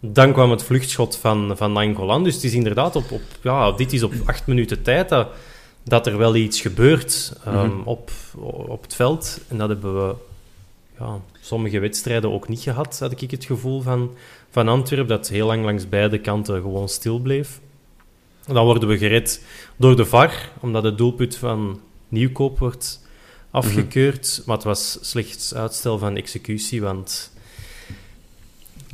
[0.00, 2.24] Dan kwam het vluchtschot van, van Nangolan.
[2.24, 5.28] Dus het is inderdaad op, op, ja, dit is op acht minuten tijd dat,
[5.84, 8.10] dat er wel iets gebeurt um, op,
[8.66, 9.40] op het veld.
[9.48, 10.14] En dat hebben we
[10.98, 14.10] ja, sommige wedstrijden ook niet gehad, had ik het gevoel van,
[14.50, 15.08] van Antwerpen.
[15.08, 17.60] Dat heel lang langs beide kanten gewoon stil bleef.
[18.46, 19.44] Dan worden we gered
[19.76, 23.00] door de VAR, omdat het doelpunt van Nieuwkoop wordt
[23.50, 24.36] afgekeurd.
[24.38, 24.42] Mhm.
[24.46, 27.32] Maar het was slechts uitstel van executie, want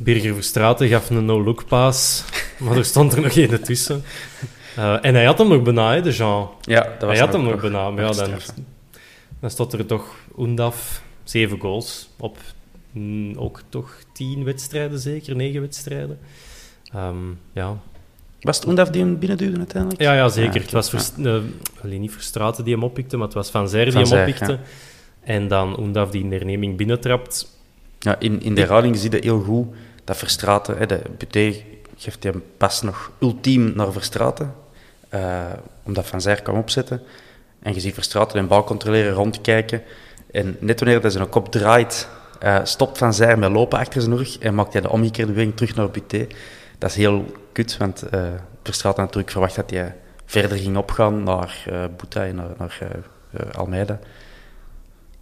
[0.01, 2.23] Birger Verstraeten gaf een no-look pass,
[2.57, 4.03] maar er stond er nog één tussen.
[4.79, 6.49] Uh, en hij had hem nog bijna, de Jean.
[6.61, 7.89] Ja, dat was hij had hem nog bijna.
[7.89, 8.29] Maar ja, dan,
[9.39, 12.37] dan stond er toch Oendaf, zeven goals op
[12.91, 16.19] mm, ook toch tien wedstrijden zeker, negen wedstrijden.
[16.95, 17.77] Um, ja,
[18.41, 20.01] Was het Oendaf die hem binnenduwde uiteindelijk?
[20.01, 20.61] Ja, ja zeker.
[20.61, 21.35] het was uh,
[21.83, 24.59] alleen niet Verstraten die hem oppikte, maar het was Van Zer die hem oppikte.
[25.23, 27.57] En dan Oendaf die in de herneming binnentrapt.
[27.99, 29.67] Ja, in, in de herhaling zie je heel goed
[30.03, 30.77] dat Verstraten...
[30.77, 31.53] Hè, de Buté
[31.97, 34.53] geeft hem pas nog ultiem naar Verstraten,
[35.13, 35.43] uh,
[35.83, 37.01] omdat Van Zer kan opzetten.
[37.59, 39.81] En je ziet Verstraten een bal controleren, rondkijken.
[40.31, 42.07] En net wanneer hij zijn kop draait,
[42.43, 45.57] uh, stopt Van Zijr met lopen achter zijn rug en maakt hij de omgekeerde beweging
[45.57, 46.27] terug naar Buté.
[46.77, 48.21] Dat is heel kut, want uh,
[48.63, 49.95] Verstraeten natuurlijk verwacht dat hij
[50.25, 51.83] verder ging opgaan naar uh,
[52.27, 52.79] en naar, naar
[53.57, 53.99] Almeida.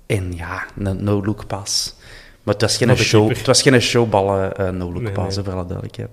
[0.05, 1.95] En ja, een no-look pass.
[2.43, 5.45] Maar het was geen, show, het was geen showballen no-look nee, pass, nee.
[5.45, 6.09] voor alle duidelijkheid.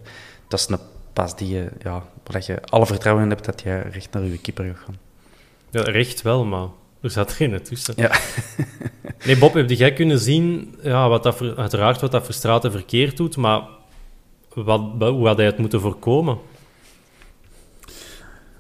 [0.49, 0.79] Dat is een
[1.15, 4.39] pas die je, ja, waar je alle vertrouwen in hebt dat je recht naar je
[4.39, 4.99] keeper gaat gaan.
[5.71, 6.69] Ja, recht wel, maar
[7.01, 7.95] er zat geen tussen.
[7.97, 8.11] Ja.
[9.27, 13.37] nee, Bob, heb jij kunnen zien, ja, wat dat, uiteraard wat dat Verstraten verkeerd doet,
[13.37, 13.63] maar
[14.55, 16.39] wat, hoe had hij het moeten voorkomen?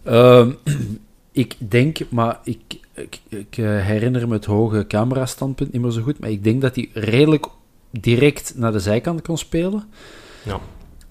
[0.04, 0.48] Uh,
[1.32, 2.60] ik denk, maar ik,
[2.94, 6.60] ik, ik, eh, herinner me het hoge camerastandpunt niet meer zo goed, maar ik denk
[6.60, 7.46] dat hij redelijk
[7.90, 9.84] direct naar de zijkant kon spelen.
[10.42, 10.60] Ja,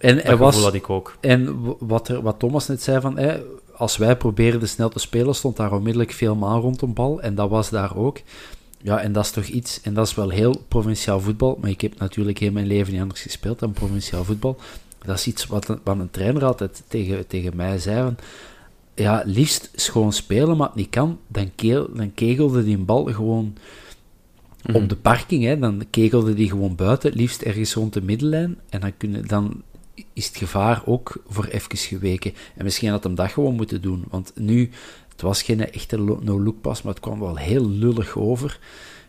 [0.04, 1.18] en er was, ik ook.
[1.20, 3.40] En wat, er, wat Thomas net zei, van, hè,
[3.76, 7.22] als wij probeerden snel te spelen, stond daar onmiddellijk veel maan rond de bal.
[7.22, 8.20] En dat was daar ook.
[8.82, 11.82] Ja, en dat is toch iets, en dat is wel heel provinciaal voetbal, maar ik
[11.82, 14.58] heb natuurlijk heel mijn leven niet anders gespeeld dan provinciaal voetbal.
[15.06, 18.16] Dat is iets wat een, wat een trainer altijd tegen, tegen mij zei, van,
[18.96, 23.56] ja, liefst schoon spelen, maar het niet kan, dan, keel, dan kegelde die bal gewoon
[24.66, 24.88] op mhm.
[24.88, 28.98] de parking, hè, dan kegelde die gewoon buiten, liefst ergens rond de middellijn, en dan,
[28.98, 29.62] kunnen, dan
[30.14, 32.34] is het gevaar ook voor even geweken.
[32.56, 34.70] En misschien had hem dat gewoon moeten doen, want nu,
[35.12, 38.60] het was geen echte no-look pas, maar het kwam wel heel lullig over.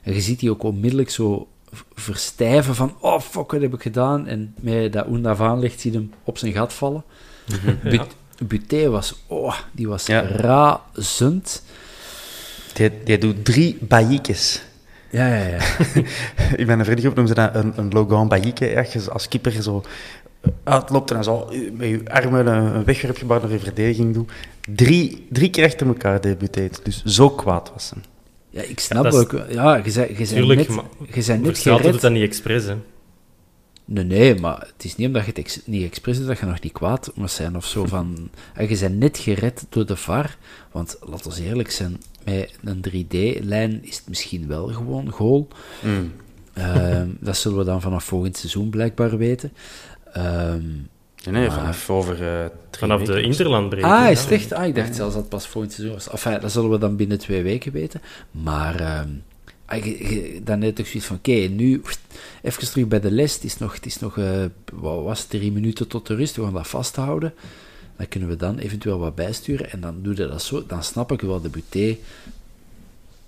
[0.03, 1.49] En je ziet die ook onmiddellijk zo
[1.95, 4.27] verstijven van, oh fuck, wat heb ik gedaan?
[4.27, 7.05] En met dat Oendaf aanlegt, zie je hem op zijn gat vallen.
[7.47, 8.01] Mm
[8.47, 10.21] Buté was, oh, die was ja.
[10.21, 11.63] razend.
[12.73, 14.63] Die, die doet drie baïkes.
[15.11, 15.59] Ja, ja, ja.
[16.61, 19.63] ik ben een vriend op, noemen ze dat een, een Logan Baïke, ergens als keeper
[19.63, 19.85] zo
[20.65, 24.33] uitloopt en zo met je armen een wegwerpgebaar naar je verdediging doet.
[24.75, 26.81] Drie, drie keer achter elkaar debuteert.
[26.85, 28.03] Dus zo kwaad was hem.
[28.51, 29.45] Ja, ik snap ja, ook.
[29.49, 30.69] Ja, je zei, je zei net,
[31.13, 31.93] je zei net gered.
[31.93, 32.77] doet dat niet expres, hè?
[33.85, 36.47] Nee, nee, maar het is niet omdat je het ex niet expres doet dat je
[36.47, 37.87] nog niet kwaad moet zijn of zo.
[37.87, 40.37] Van, en je bent net gered door de VAR.
[40.73, 45.49] Want laten we eerlijk zijn, met een 3D-lijn is het misschien wel gewoon goal.
[45.83, 46.13] Mm.
[46.59, 49.53] Uh, dat zullen we dan vanaf volgend seizoen blijkbaar weten.
[50.17, 50.89] Um,
[51.31, 52.45] nee, vanaf over uh,
[52.79, 53.85] Vanaf de Interlandbreek.
[53.85, 54.53] Ah, is het echt?
[54.53, 56.09] Ah, ik dacht zelfs dat het pas volgend seizoen was.
[56.09, 58.01] Enfin, dat zullen we dan binnen twee weken weten.
[58.31, 59.23] Maar um,
[60.43, 61.83] dan net ook zoiets van, oké, nu
[62.43, 63.35] even terug bij de les.
[63.35, 66.37] Het is nog, het is nog uh, wat was drie minuten tot de rust.
[66.37, 67.35] We gaan dat vasthouden.
[67.97, 69.71] Dan kunnen we dan eventueel wat bijsturen.
[69.71, 70.67] En dan doe je dat zo.
[70.67, 71.97] Dan snap ik wel de Buté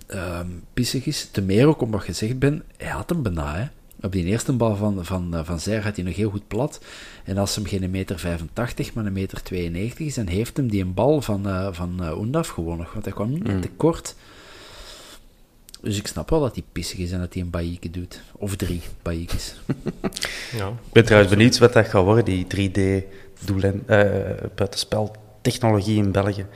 [0.08, 1.28] um, pissig is.
[1.30, 3.66] Te meer ook omdat je gezegd bent, hij had hem bijna, hè.
[4.02, 6.80] Op die eerste bal van, van, eh, van Zij gaat hij nog heel goed plat.
[7.24, 10.82] En als hem geen meter 85, maar een meter 92 is, dan heeft hem die
[10.82, 12.86] een bal van, uh, van uh, Oendaf gewonnen.
[12.92, 13.60] Want hij kwam niet mm.
[13.60, 14.14] te kort.
[15.80, 18.20] Dus ik snap wel dat hij pissig is en dat hij een baïke doet.
[18.32, 19.54] Of drie baïkes.
[20.58, 20.68] ja.
[20.68, 24.00] Ik ben trouwens benieuwd wat dat gaat worden, die 3D-doelen, uh,
[24.54, 26.46] buitenspel technologie in België.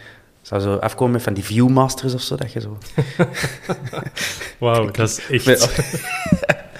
[0.43, 2.79] Zou zo afkomen van die Viewmasters of zo, dat je zo...
[4.59, 5.69] Wauw, dat is echt...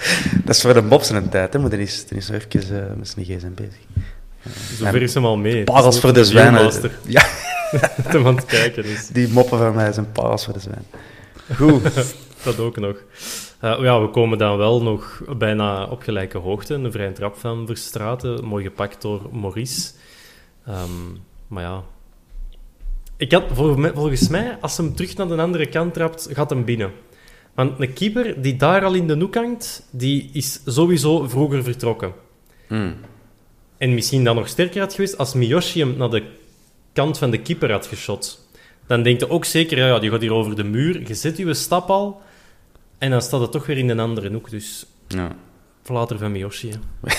[0.45, 2.75] dat is voor de mobs een tijd, hè, maar dan is, dan is nog even
[2.75, 3.79] uh, met zijn gsm bezig.
[4.77, 5.63] Zover is hem al mee.
[5.63, 6.71] Parels voor de zwijnen.
[7.07, 7.23] Ja.
[8.11, 8.83] Te aan het kijken.
[8.83, 9.07] Dus.
[9.07, 10.85] Die moppen van mij zijn parels voor de zwijn.
[11.55, 12.15] Goed.
[12.43, 12.95] dat ook nog.
[13.63, 16.73] Uh, ja, we komen dan wel nog bijna op gelijke hoogte.
[16.73, 19.91] Een vrije trap van Verstraten, mooi gepakt door Maurice.
[20.69, 21.83] Um, maar ja...
[23.17, 26.91] Ik had, volgens mij, als hem terug naar de andere kant trapt, gaat hem binnen.
[27.53, 32.13] Want een keeper die daar al in de hoek hangt, die is sowieso vroeger vertrokken.
[32.67, 32.95] Hmm.
[33.77, 36.23] En misschien dan nog sterker had geweest als Miyoshi hem naar de
[36.93, 38.49] kant van de keeper had geschot.
[38.87, 41.53] Dan denkt hij ook zeker, ja, die gaat hier over de muur, je zet je
[41.53, 42.21] stap al,
[42.97, 44.49] en dan staat het toch weer in een andere hoek.
[44.49, 45.35] Dus ja.
[45.83, 46.71] Flater van Miyoshi.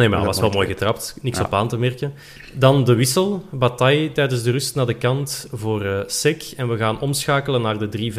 [0.00, 1.16] Nee, maar dat was wel mooi getrapt.
[1.22, 2.14] Niks op aan te merken.
[2.52, 3.44] Dan de wissel.
[3.50, 6.52] Bataille tijdens de rust naar de kant voor uh, Sek.
[6.56, 8.12] En we gaan omschakelen naar de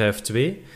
[0.62, 0.68] 3-5-2.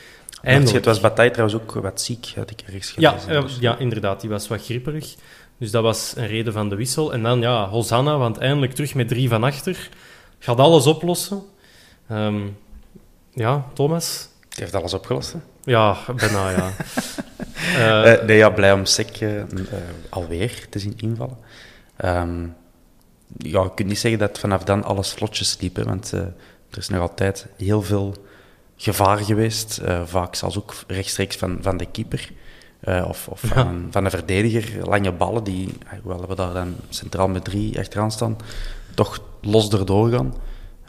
[0.41, 3.33] En het was Bataille trouwens ook wat ziek, had ik ergens gelezen.
[3.33, 3.57] Ja, dus.
[3.59, 4.21] ja, inderdaad.
[4.21, 5.15] Die was wat grieperig.
[5.57, 7.13] Dus dat was een reden van de wissel.
[7.13, 9.89] En dan, ja, Hosanna, want eindelijk terug met drie van achter.
[10.39, 11.43] Gaat alles oplossen.
[12.11, 12.57] Um,
[13.33, 14.29] ja, Thomas?
[14.55, 15.39] Die heeft alles opgelost, hè?
[15.63, 16.71] Ja, bijna, ja.
[18.15, 19.43] uh, nee, ja, blij om Sek uh,
[20.09, 21.37] alweer te zien invallen.
[22.05, 22.55] Um,
[23.37, 26.33] ja, je kunt niet zeggen dat vanaf dan alles vlotjes liep, hè, want er
[26.77, 28.15] is nog altijd heel veel
[28.75, 29.81] gevaar geweest.
[30.05, 32.31] Vaak zelfs ook rechtstreeks van, van de keeper.
[33.07, 34.87] Of, of van, van, de verdediger.
[34.87, 38.37] Lange ballen die, hoewel we daar dan centraal met drie achteraan staan,
[38.93, 40.33] toch los erdoor gaan.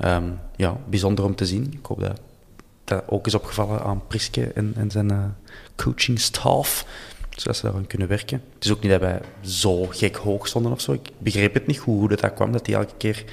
[0.04, 1.72] Um, ja, bijzonder om te zien.
[1.72, 2.20] Ik hoop dat
[2.86, 5.24] dat ook is opgevallen aan Priske en, en zijn uh,
[5.76, 6.86] coaching staff.
[7.30, 8.42] Zodat ze daaraan kunnen werken.
[8.54, 10.92] Het is ook niet dat wij zo gek hoog stonden of zo.
[10.92, 13.24] Ik begreep het niet hoe, dat, dat kwam, dat die elke keer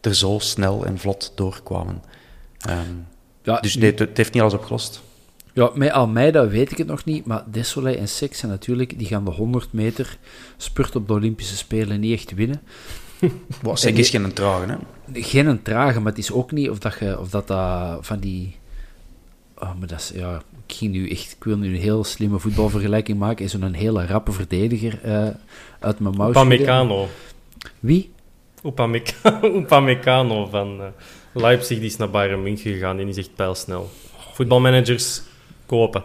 [0.00, 2.02] er zo snel en vlot doorkwamen.
[2.68, 3.06] Um,
[3.42, 5.02] ja, dus nee, het, heeft niet alles opgelost.
[5.52, 9.24] Ja, met Almeida weet ik het nog niet, maar Desolé en Sex natuurlijk, die gaan
[9.24, 10.18] de 100 meter
[10.56, 12.60] spurt op de Olympische Spelen niet echt winnen.
[13.72, 14.76] Sek is geen trage, hè?
[15.22, 18.56] Geen trage, maar het is ook niet of dat, je, of dat, dat van die...
[19.58, 22.38] Oh, maar dat is, ja, ik, ging nu echt, ik wil nu een heel slimme
[22.38, 23.44] voetbalvergelijking maken.
[23.44, 25.28] Is zo'n hele rappe verdediger uh,
[25.80, 26.28] uit mijn mouw.
[26.28, 27.08] Upamecano.
[27.80, 28.10] Wie?
[29.42, 30.86] Upamecano van uh,
[31.32, 33.90] Leipzig, die is naar Bayern München gegaan en die zegt pijlsnel.
[34.32, 35.22] Voetbalmanagers
[35.66, 36.04] kopen.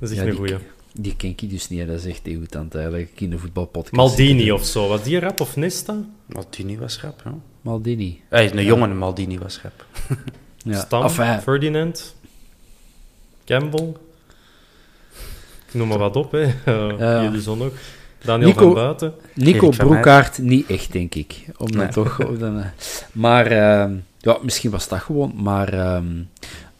[0.00, 0.56] Dat is echt een goeie.
[0.92, 3.20] Die ken ik dus niet, dat is echt degoûtant eigenlijk.
[3.20, 3.92] In de voetbalpodcast.
[3.92, 6.04] Maldini of zo, was die rap of Nesta?
[6.26, 7.34] Maldini was rap, ja.
[7.60, 8.20] Maldini.
[8.28, 9.86] Hij een jonge Maldini was rap.
[10.56, 10.78] ja.
[10.80, 11.08] Stam,
[11.40, 12.16] Ferdinand,
[13.46, 13.92] Campbell.
[15.66, 16.42] Ik noem maar wat op, hè.
[16.66, 17.22] Uh, ja.
[17.22, 17.72] Jullie zo nog.
[18.22, 19.14] Daniel Nico, van Buiten.
[19.34, 21.44] Nico Broekaart niet echt, denk ik.
[21.56, 22.16] Om dan toch...
[22.38, 22.64] Dan, uh,
[23.12, 25.32] maar uh, ja, misschien was dat gewoon.
[25.36, 26.06] Maar ehm,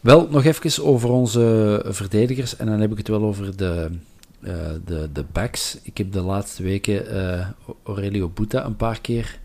[0.01, 2.57] wel, nog even over onze verdedigers.
[2.57, 3.91] En dan heb ik het wel over de,
[4.41, 4.53] uh,
[4.85, 5.79] de, de backs.
[5.83, 7.47] Ik heb de laatste weken uh,
[7.83, 9.39] Aurelio Buta een paar keer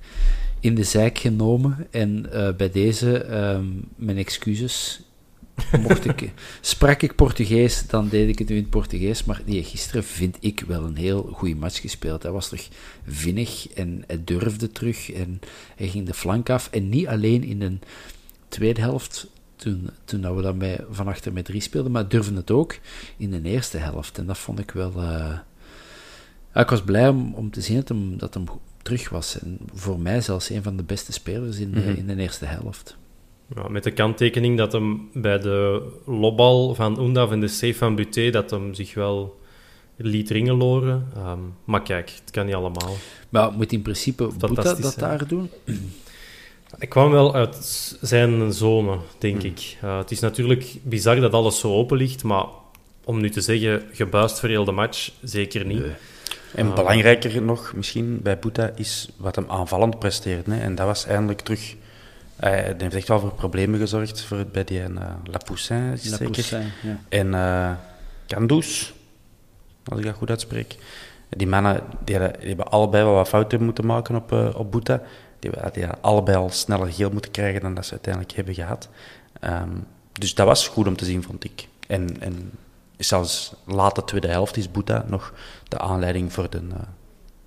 [0.60, 1.88] in de zijk genomen.
[1.92, 5.02] En uh, bij deze, um, mijn excuses.
[5.88, 9.24] Mocht ik, sprak ik Portugees, dan deed ik het nu in het Portugees.
[9.24, 12.24] Maar die gisteren vind ik wel een heel goede match gespeeld.
[12.24, 12.68] Hij was toch
[13.08, 15.12] vinnig en hij durfde terug.
[15.12, 15.40] En
[15.76, 16.70] hij ging de flank af.
[16.72, 17.78] En niet alleen in de
[18.48, 22.52] tweede helft toen, toen we dan bij, van achter met drie speelden, maar durfde het
[22.52, 22.78] ook
[23.18, 24.18] in de eerste helft.
[24.18, 24.94] En dat vond ik wel...
[24.96, 25.38] Uh,
[26.54, 28.46] ik was blij om, om te zien dat hem, dat hem
[28.82, 29.40] terug was.
[29.40, 31.90] En voor mij zelfs een van de beste spelers in, de, mhm.
[31.90, 32.98] in de eerste helft.
[33.56, 37.96] Ja, met de kanttekening dat hem bij de lobbal van Undav en de save van
[37.96, 39.40] Buté, dat hem zich wel
[39.96, 41.08] liet ringeloren.
[41.18, 42.96] Um, maar kijk, het kan niet allemaal.
[43.30, 45.50] Maar moet in principe Boeta dat daar doen?
[46.80, 47.56] Ik kwam wel uit
[48.02, 49.50] zijn zone, denk hmm.
[49.50, 49.78] ik.
[49.84, 52.46] Uh, het is natuurlijk bizar dat alles zo open ligt, maar
[53.04, 55.84] om nu te zeggen, gebuist voor heel de match, zeker niet.
[56.56, 60.46] En uh, belangrijker nog misschien bij Boeta is wat hem aanvallend presteert.
[60.46, 60.60] Hè.
[60.60, 61.76] En dat was eindelijk terug...
[62.42, 64.88] Hij heeft echt wel voor problemen gezorgd voor, bij die uh,
[65.24, 67.00] La Poussin, La Poussin, ja.
[67.10, 67.72] En uh,
[68.28, 68.94] Candous,
[69.86, 70.76] als ik dat goed uitspreek.
[71.30, 75.02] Die mannen die, die hebben allebei wel wat fouten moeten maken op, uh, op Boeta.
[75.40, 78.90] Die, die allebei al sneller geel moeten krijgen dan dat ze uiteindelijk hebben gehad.
[79.44, 81.68] Um, dus dat was goed om te zien, vond ik.
[81.88, 82.52] En, en
[82.98, 85.34] zelfs late tweede helft is Boeta nog
[85.68, 86.74] de aanleiding voor de, uh,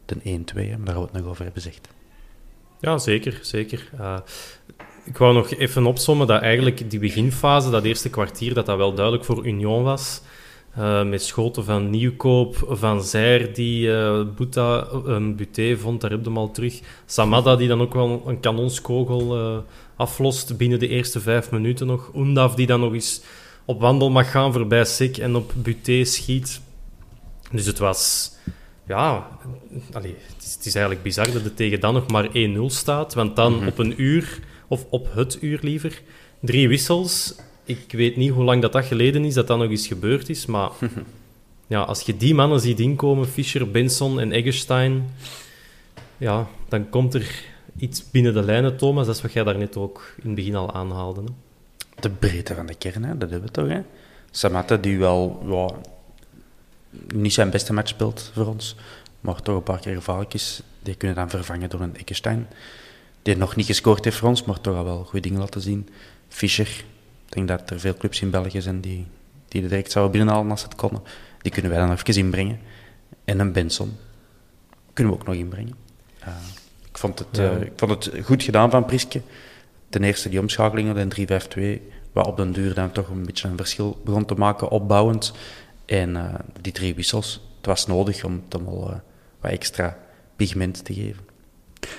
[0.04, 1.88] de 1-2, daar gaan we het nog over hebben gezegd.
[2.84, 3.38] Ja, zeker.
[3.42, 3.90] zeker.
[4.00, 4.18] Uh,
[5.04, 8.94] ik wou nog even opzommen dat eigenlijk die beginfase, dat eerste kwartier, dat dat wel
[8.94, 10.22] duidelijk voor Union was.
[10.78, 16.20] Uh, met schoten van Nieuwkoop, Van Zijr die uh, Buta, um, Buté vond, daar heb
[16.20, 16.80] je hem al terug.
[17.06, 19.58] Samada die dan ook wel een kanonskogel uh,
[19.96, 22.10] aflost binnen de eerste vijf minuten nog.
[22.16, 23.22] Undav die dan nog eens
[23.64, 26.60] op wandel mag gaan voorbij Sik en op Buté schiet.
[27.50, 28.32] Dus het was...
[28.86, 29.28] Ja,
[29.92, 32.30] allee, het, is, het, is, eigenlijk bizar dat het tegen dan nog maar 1-0
[32.66, 33.14] staat.
[33.14, 33.66] Want dan mhm.
[33.66, 36.02] op een uur, of op het uur liever,
[36.40, 39.86] drie wissels ik weet niet hoe lang dat, dat geleden is dat dat nog eens
[39.86, 40.70] gebeurd is, maar
[41.66, 45.10] ja, als je die mannen ziet inkomen, Fischer, Benson en Eggestein,
[46.16, 47.44] ja, dan komt er
[47.76, 49.06] iets binnen de lijnen, Thomas.
[49.06, 51.20] Dat is wat jij daar net ook in het begin al aanhaalde.
[51.20, 51.32] Hè?
[52.00, 53.18] De breedte van de kern, hè?
[53.18, 53.68] dat hebben we toch.
[53.68, 53.80] Hè?
[54.30, 55.70] Samatta, die wel ja,
[57.14, 58.76] niet zijn beste match speelt voor ons,
[59.20, 62.48] maar toch een paar keer gevaarlijk is, die kunnen dan vervangen door een Eggestein.
[63.24, 65.88] Die nog niet gescoord heeft voor ons, maar toch al wel goede dingen laten zien.
[66.28, 66.84] Fischer,
[67.26, 69.06] ik denk dat er veel clubs in België zijn die,
[69.48, 71.02] die direct zouden binnenhalen als het konden.
[71.42, 72.58] Die kunnen wij dan even inbrengen.
[73.24, 73.96] En een Benson
[74.92, 75.74] kunnen we ook nog inbrengen.
[76.20, 76.28] Uh,
[76.88, 79.22] ik, vond het, uh, ik vond het goed gedaan van Priske.
[79.88, 83.56] Ten eerste die omschakelingen, de 3-5-2, waar op den duur dan toch een beetje een
[83.56, 85.32] verschil begon te maken, opbouwend.
[85.84, 87.40] En uh, die drie wissels.
[87.56, 89.02] Het was nodig om het allemaal
[89.40, 89.98] wat extra
[90.36, 91.23] pigment te geven.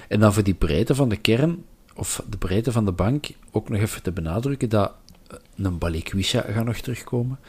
[0.07, 1.63] En dan voor die breedte van de kern,
[1.95, 4.91] of de breedte van de bank, ook nog even te benadrukken dat
[5.55, 7.39] een Balikwisha gaat nog terugkomen.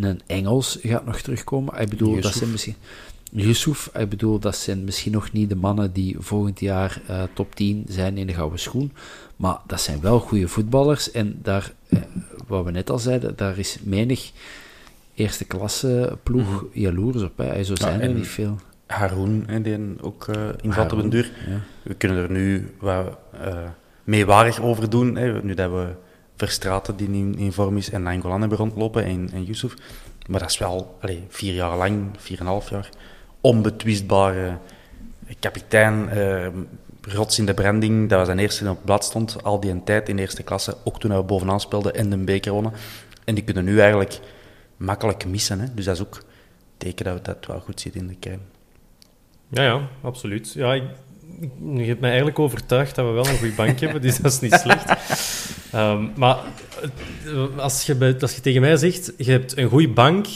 [0.00, 1.80] Een Engels gaat nog terugkomen.
[1.80, 2.74] Ik bedoel, dat zijn misschien...
[3.30, 7.54] Yusuf, ik bedoel, dat zijn misschien nog niet de mannen die volgend jaar uh, top
[7.54, 8.92] 10 zijn in de gouden schoen.
[9.36, 11.10] Maar dat zijn wel goede voetballers.
[11.10, 12.00] En daar, uh,
[12.46, 14.32] wat we net al zeiden, daar is menig
[15.14, 16.68] eerste klasse ploeg mm -hmm.
[16.72, 17.38] jaloers op.
[17.38, 17.64] Hè.
[17.64, 18.58] Zo zijn ja, er niet veel.
[18.86, 21.30] Haroon, en die ook uh, invat op een duur.
[21.46, 21.60] Ja.
[21.82, 23.18] We kunnen er nu wat
[24.04, 25.16] meewarig over doen.
[25.16, 25.86] Hè, nu dat we
[26.36, 29.74] Verstraten, die in, in vorm is, en Nangolan hebben rondlopen, en, en Yusuf.
[30.26, 32.88] Maar dat is wel allez, vier jaar lang, vier en een half jaar,
[33.40, 34.58] onbetwistbare
[35.40, 36.46] kapitein, uh,
[37.00, 38.08] rots in de branding.
[38.08, 40.42] Dat was zijn eerste die op het blad stond, al die tijd in de eerste
[40.42, 42.72] klasse, ook toen we bovenaan speelden en de beker wonnen.
[43.24, 44.20] En die kunnen nu eigenlijk
[44.76, 45.60] makkelijk missen.
[45.60, 45.74] Hè?
[45.74, 46.22] Dus dat is ook
[46.76, 48.40] teken dat dat wel goed zit in de kern.
[49.56, 50.52] Ja, ja, absoluut.
[50.52, 50.82] Ja, ik,
[51.74, 54.40] je hebt mij eigenlijk overtuigd dat we wel een goede bank hebben, dus dat is
[54.40, 54.92] niet slecht.
[55.74, 56.38] Um, maar
[57.56, 60.26] als je, als je tegen mij zegt, je hebt een goede bank,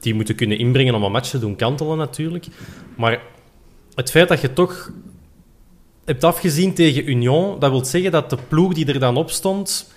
[0.00, 2.46] die moeten kunnen inbrengen om een match te doen kantelen natuurlijk.
[2.96, 3.20] Maar
[3.94, 4.92] het feit dat je toch
[6.04, 9.92] hebt afgezien tegen Union, dat wil zeggen dat de ploeg die er dan op stond...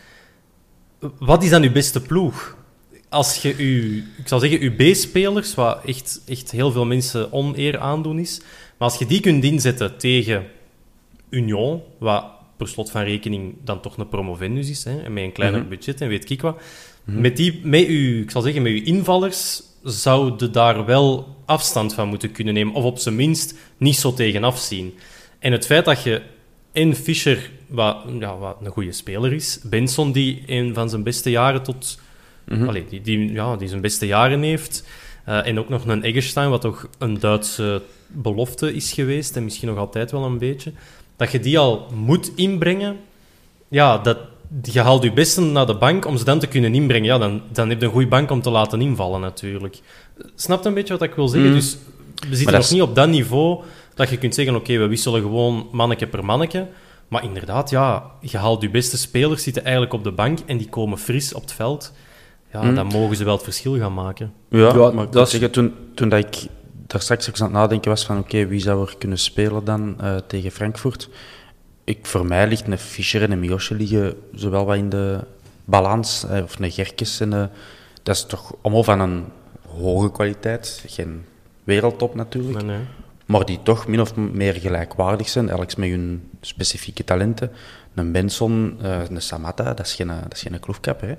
[1.19, 2.57] Wat is dan uw beste ploeg?
[3.11, 7.79] Als je uw, ik zou zeggen, uw B-spelers, wat echt, echt heel veel mensen oneer
[7.79, 8.39] aandoen is,
[8.77, 10.45] maar als je die kunt inzetten tegen
[11.29, 12.25] Union, wat
[12.57, 15.69] per slot van rekening dan toch een promovendus is, hè, en met een kleiner mhm.
[15.69, 16.61] budget en weet ik wat,
[17.03, 17.21] mhm.
[17.21, 22.07] met, die, met uw, ik zal zeggen, met uw invallers zouden daar wel afstand van
[22.07, 24.93] moeten kunnen nemen, of op zijn minst niet zo tegenaf zien.
[25.39, 26.21] En het feit dat je
[26.71, 31.29] en Fischer, wat, ja, wat een goede speler is, Benson, die een van zijn beste
[31.29, 31.99] jaren tot...
[32.57, 34.87] Mm allez, die, die, ja, die zijn beste jaren heeft,
[35.29, 39.67] uh, en ook nog een Eggestein, wat toch een Duitse belofte is geweest, en misschien
[39.67, 40.71] nog altijd wel een beetje,
[41.15, 42.97] dat je die al moet inbrengen,
[43.67, 44.17] ja, dat,
[44.63, 47.05] je haalt je besten naar de bank om ze dan te kunnen inbrengen.
[47.05, 49.79] Ja, dan, dan heb je een goede bank om te laten invallen, natuurlijk.
[50.35, 51.49] Snapt een beetje wat ik wil zeggen?
[51.49, 51.55] Mm.
[51.55, 51.77] Dus
[52.29, 53.63] we zitten nog niet op dat niveau
[53.95, 56.67] dat je kunt zeggen, oké, we wisselen gewoon manneke per manneke.
[57.07, 60.69] Maar inderdaad, ja, je haalt je beste spelers, zitten eigenlijk op de bank en die
[60.69, 61.93] komen fris op het veld.
[62.51, 62.75] Ja, mm.
[62.75, 64.33] dan mogen ze wel het verschil gaan maken.
[64.49, 66.49] Ja, ja maar dat zeggen, toen, toen dat ik
[66.87, 70.15] daar straks aan het nadenken was van oké, wie zou er kunnen spelen dan uh,
[70.27, 71.09] tegen Frankfurt?
[71.83, 75.19] Ik, voor mij ligt een Fischer en een Miosje liggen zowel wat in de
[75.65, 77.19] balans, eh, of een Gerkes.
[77.19, 77.45] En, uh,
[78.03, 79.23] dat is toch allemaal van een
[79.67, 80.83] hoge kwaliteit.
[80.87, 81.25] Geen
[81.63, 82.65] wereldtop natuurlijk.
[82.65, 82.85] Nee, nee.
[83.25, 87.51] Maar die toch min of meer gelijkwaardig zijn, elk met hun specifieke talenten.
[87.95, 91.07] Een Benson, een Samatta, dat is geen, dat is geen kloefkapper.
[91.07, 91.15] Hè.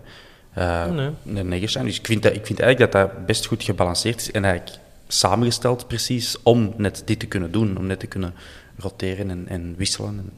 [0.58, 0.84] Uh,
[1.22, 1.60] nee.
[1.60, 4.30] Dus ik vind, dat, ik vind eigenlijk dat dat best goed gebalanceerd is.
[4.30, 8.34] En eigenlijk samengesteld precies om net dit te kunnen doen, om net te kunnen
[8.76, 10.32] roteren en, en wisselen.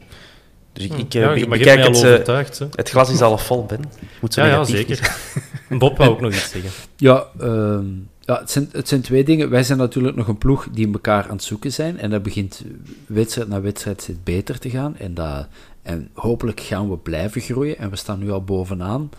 [0.72, 0.98] Dus ik, hm.
[0.98, 3.80] ik, ja, ik bekijk het, uh, het glas is al vol, Ben.
[4.20, 5.16] Moet ja, ja, zeker.
[5.78, 6.70] Bob wou ook nog iets zeggen.
[6.96, 7.78] Ja, uh,
[8.20, 9.50] ja het, zijn, het zijn twee dingen.
[9.50, 11.98] Wij zijn natuurlijk nog een ploeg die elkaar aan het zoeken zijn.
[11.98, 12.62] En dat begint
[13.06, 14.96] wedstrijd na wedstrijd beter te gaan.
[14.96, 15.46] En, dat,
[15.82, 17.78] en hopelijk gaan we blijven groeien.
[17.78, 19.10] En we staan nu al bovenaan.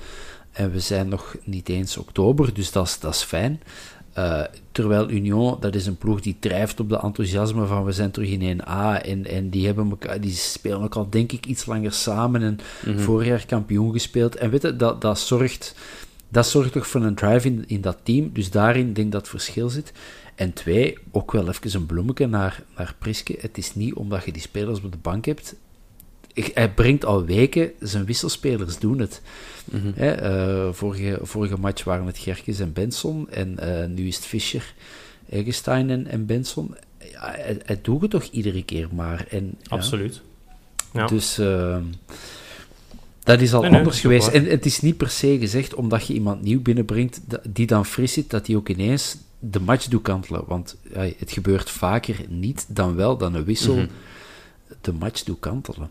[0.55, 3.61] En we zijn nog niet eens oktober, dus dat is, dat is fijn.
[4.17, 8.11] Uh, terwijl Union, dat is een ploeg die drijft op de enthousiasme van we zijn
[8.11, 9.01] terug in 1A.
[9.01, 12.41] En, en die, hebben elkaar, die spelen ook al, denk ik, iets langer samen.
[12.41, 14.35] En mm vorig jaar kampioen gespeeld.
[14.35, 15.75] En weet je, dat, dat, zorgt,
[16.29, 18.29] dat zorgt toch voor een drive in, in dat team.
[18.33, 19.91] Dus daarin denk ik dat het verschil zit.
[20.35, 23.35] En twee, ook wel even een bloemetje naar, naar Priske.
[23.39, 25.55] Het is niet omdat je die spelers op de bank hebt
[26.35, 29.21] hij brengt al weken, zijn wisselspelers doen het.
[29.71, 29.93] Mm
[30.73, 33.29] vorige, vorige match waren het Gerkes en Benson.
[33.29, 34.73] En uh, nu is het Fischer,
[35.29, 36.75] Eggestein en, en Benson.
[37.11, 39.25] Ja, hij, hij, doet het toch iedere keer maar.
[39.29, 40.21] En, Absoluut.
[40.93, 41.07] Ja.
[41.07, 41.77] Dus uh,
[43.23, 44.27] dat is al nee, anders nee, geweest.
[44.27, 48.13] En het is niet per se gezegd, omdat je iemand nieuw binnenbrengt, die dan fris
[48.13, 50.43] zit, dat hij ook ineens de match doet kantelen.
[50.47, 53.89] Want het gebeurt vaker niet dan wel dan een wissel mm -hmm.
[54.81, 55.89] de match doet kantelen.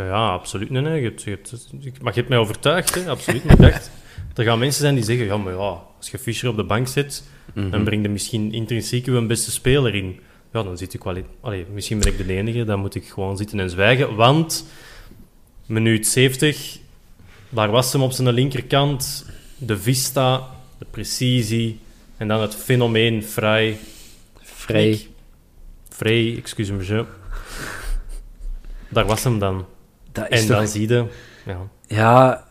[0.00, 0.70] Ja, ja absoluut.
[0.70, 1.02] Nee, nee.
[1.02, 3.08] Je, je, maar je hebt mij overtuigd, hè?
[3.08, 3.44] absoluut.
[3.44, 3.90] Maar ik dacht,
[4.34, 6.88] er gaan mensen zijn die zeggen, ja, maar ja, als je Fischer op de bank
[6.88, 10.20] zit, mm dan breng je misschien intrinsiek een beste speler in.
[10.52, 11.16] Ja, dan zit ik wel...
[11.40, 14.14] Allee, misschien ben ik de enige, dan moet ik gewoon zitten en zwijgen.
[14.14, 14.66] Want,
[15.66, 16.78] minuut 70,
[17.48, 19.26] daar was hem op zijn linkerkant.
[19.58, 20.46] De vista,
[20.78, 21.78] de precisie
[22.16, 23.78] en dan het fenomeen vrij.
[24.42, 25.06] Vrij.
[25.88, 27.04] Vrij, excuse me.
[28.88, 29.66] Daar was hem dan
[30.12, 31.06] en dan zie je...
[31.46, 32.48] Ja, ja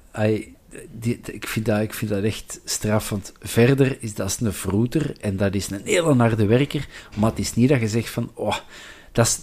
[0.91, 3.09] die, ik, vind dat, ik vind dat echt straf.
[3.09, 6.87] Want verder is dat een vroeter en dat is een hele harde werker.
[7.15, 8.31] Maar het is niet dat je zegt van...
[8.33, 8.55] Oh,
[9.11, 9.39] dat is,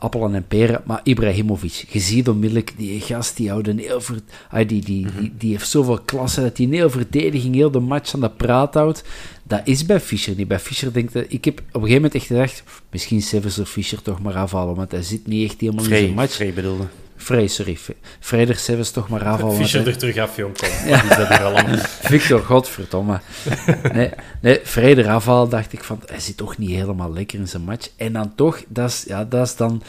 [0.00, 0.82] appelen en peren.
[0.84, 4.16] Maar Ibrahimovic, je ziet onmiddellijk, die gast die houdt een heel ver,
[4.50, 7.80] ah, die, die, die, die heeft zoveel klasse dat hij een heel verdediging, heel de
[7.80, 9.04] match aan de praat houdt.
[9.42, 10.48] Dat is bij Fischer niet.
[10.48, 13.68] Bij Fischer denk ik, ik heb op een gegeven moment echt gedacht, misschien Severs of
[13.68, 16.34] Fischer toch maar afhalen, want hij zit niet echt helemaal in zijn match.
[16.34, 16.84] Vrij bedoelde.
[17.22, 17.78] Vrij, sorry.
[18.20, 19.56] Vrijdag Sevens toch maar afhalen.
[19.56, 20.56] Fischer er terug af, jong.
[20.86, 21.02] Ja.
[21.02, 21.76] Is dat hier allemaal?
[22.12, 23.20] Victor, godverdomme.
[23.92, 24.10] Nee,
[24.40, 27.88] nee Vrijdag afhalen dacht ik van, hij zit toch niet helemaal lekker in zijn match.
[27.96, 29.82] En dan toch, dat is, ja, dat is dan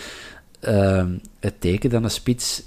[0.61, 1.03] uh,
[1.39, 2.63] het teken dat een spits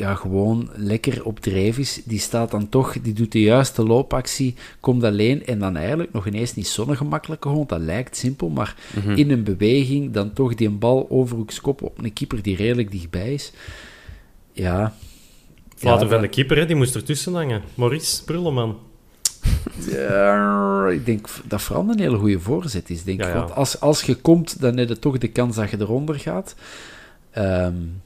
[0.00, 2.00] ja, gewoon lekker op dreef is.
[2.04, 6.26] Die staat dan toch, die doet de juiste loopactie, komt alleen en dan eigenlijk nog
[6.26, 7.68] ineens niet zo'n gemakkelijke hond.
[7.68, 9.10] Dat lijkt simpel, maar mhm.
[9.10, 13.34] in een beweging dan toch die een bal overhoekskop op een keeper die redelijk dichtbij
[13.34, 13.52] is.
[14.52, 14.94] Ja.
[15.80, 17.62] Later van de keeper, hè, die moest ertussen hangen.
[17.74, 18.78] Maurice Brulleman.
[19.90, 23.04] Ja, ik denk dat vooral een hele goede voorzet is.
[23.04, 26.14] Denk Want als, als je komt, dan heb je toch de kans dat je eronder
[26.14, 26.54] gaat.
[27.38, 28.02] Um,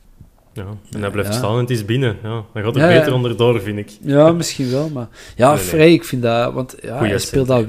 [0.54, 2.16] ja, en hij blijft staan en het is binnen.
[2.22, 3.90] Ja, dan gaat het beter onderdoor, vind ik.
[4.00, 5.08] Ja, misschien wel, maar...
[5.36, 6.52] Ja, vrij, ik vind dat...
[6.52, 7.66] Want ja, hij, speelt dat,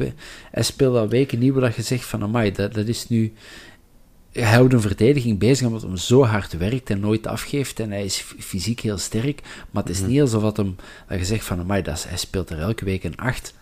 [0.52, 2.24] hij speelt dat weken niet waar je zegt van...
[2.24, 3.34] Amai, dat, dat is nu...
[4.32, 7.80] Hij houdt een verdediging bezig omdat hij zo hard werkt en nooit afgeeft.
[7.80, 9.42] En hij is fysiek heel sterk.
[9.72, 10.10] Maar het is mhm.
[10.10, 10.76] niet alsof dat, hem,
[11.08, 11.60] dat je zegt van...
[11.60, 13.54] Amai, dat hij speelt er elke week een acht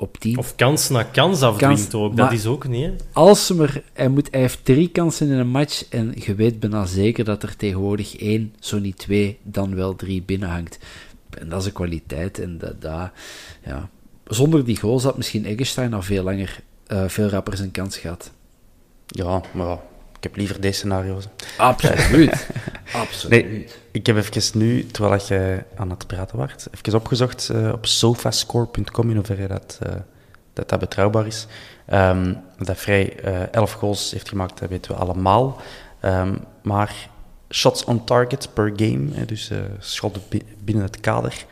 [0.00, 0.38] op 10.
[0.38, 3.04] Of kans na kans afdwingt ook, dat is ook niet.
[3.12, 6.60] Als hem er, hij, moet, hij heeft drie kansen in een match en je weet
[6.60, 10.78] bijna zeker dat er tegenwoordig één, zo niet twee, dan wel drie binnenhangt.
[11.38, 12.38] En dat is een kwaliteit.
[12.38, 13.10] En dat, dat,
[13.64, 13.88] ja.
[14.24, 18.32] Zonder die goals had misschien Eggestein al veel langer, uh, veel rapper zijn kans gehad.
[19.06, 19.78] Ja, maar
[20.20, 21.24] ik heb liever deze scenario's.
[21.56, 22.46] Absoluut.
[22.92, 23.44] Absoluut.
[23.44, 27.86] Nee, ik heb even nu, terwijl je aan het praten was, even opgezocht uh, op
[27.86, 29.92] sofascore.com in hoeverre dat, uh,
[30.52, 31.46] dat, dat betrouwbaar is.
[31.92, 35.60] Um, dat vrij uh, eh, 11 goals heeft gemaakt, dat weten we allemaal.
[36.04, 37.08] Um, maar
[37.50, 40.22] shots on target per game, dus schotten
[40.64, 41.44] binnen het kader,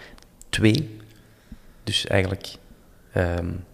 [0.49, 0.99] 2.
[1.85, 2.55] Dus eigenlijk,
[3.17, 3.65] um,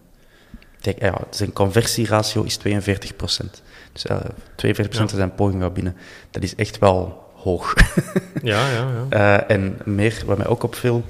[0.79, 3.61] ja, zijn conversieratio is 42 procent.
[3.95, 5.07] Dus uh, 42% ja.
[5.07, 5.95] zijn pogingen binnen.
[6.31, 7.73] Dat is echt wel hoog.
[8.43, 9.39] ja, ja, ja.
[9.47, 11.03] Uh, en meer, wat mij ook opviel,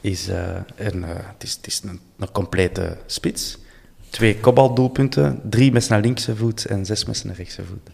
[0.00, 0.36] is, uh,
[0.76, 3.58] een, het is, het is een, een, complete spits.
[4.10, 7.90] Twee kopbaldoelpunten, drie met zijn linkse voet en zes met zijn rechtse voet.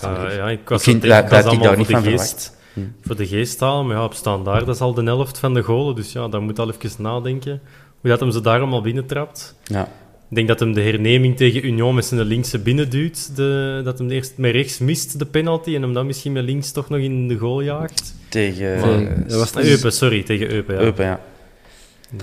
[0.00, 2.80] ja, ik was ik vind, dat, dat ik daar niet van geest, hm.
[3.02, 5.62] Voor de geest halen, maar ja, op standaard, dat is al de helft van de
[5.62, 5.94] golen.
[5.94, 7.60] Dus ja, daar moet al even nadenken.
[8.00, 9.54] Hoe dat hem ze daar allemaal binnentrapt.
[9.64, 9.88] Ja.
[10.30, 13.36] Ik denk dat hem de herneming tegen Union met zijn linkse binnenduwt.
[13.36, 15.74] De, dat hem eerst met rechts mist, de penalty.
[15.74, 18.14] En hem dan misschien met links toch nog in de goal jaagt.
[18.28, 18.80] Tegen...
[18.80, 20.22] Maar, dat was Eupen, sorry.
[20.22, 20.80] Tegen Eupen, ja.
[20.80, 21.20] Eupen, ja.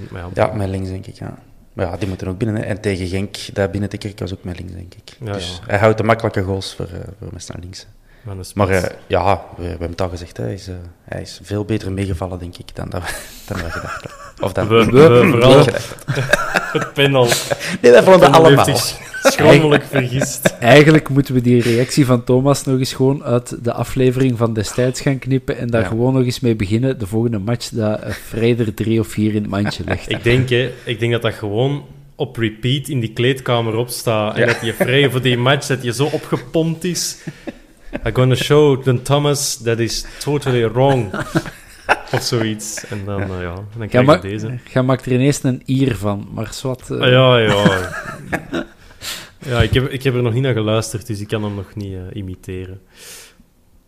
[0.09, 1.39] Maar ja, ja, met links, denk ik, ja.
[1.73, 2.55] Maar ja, die moeten ook binnen.
[2.55, 2.61] Hè.
[2.61, 5.17] En tegen Genk, daar binnen te kerk was ook met links, denk ik.
[5.25, 7.87] Ja, dus hij houdt de makkelijke goals voor, uh, voor met naar links.
[8.53, 11.39] Maar uh, ja, we, we, hebben het al gezegd, hè, hij, is, uh, hij is
[11.43, 13.07] veel beter meegevallen, denk ik, dan, dat we,
[13.47, 14.43] dan we gedacht hadden.
[14.43, 15.65] Of dan we, we, we vooral
[16.71, 17.27] het panel.
[17.81, 18.77] Nee, dat vonden we allemaal.
[19.21, 20.55] Schromelijk vergist.
[20.59, 25.01] Eigenlijk moeten we die reactie van Thomas nog eens gewoon uit de aflevering van destijds
[25.01, 26.99] gaan knippen en daar gewoon nog eens mee beginnen.
[26.99, 30.09] De volgende match dat Freider drie of vier in het mandje legt.
[30.11, 34.35] ik, denk, hè, ik denk dat dat gewoon op repeat in die kleedkamer opstaat.
[34.35, 37.17] En dat je vrij voor die match dat je zo opgepompt is.
[38.05, 41.13] I'm gonna show the Thomas that is totally wrong.
[42.13, 42.85] of zoiets.
[42.85, 44.57] En dan, uh, ja, dan krijg je deze.
[44.63, 46.89] Ga maakt er ineens een ier van, maar zwart...
[46.89, 47.01] Uh...
[47.01, 47.91] Ah, ja, ja.
[49.51, 51.75] ja, ik heb, ik heb er nog niet naar geluisterd, dus ik kan hem nog
[51.75, 52.81] niet uh, imiteren.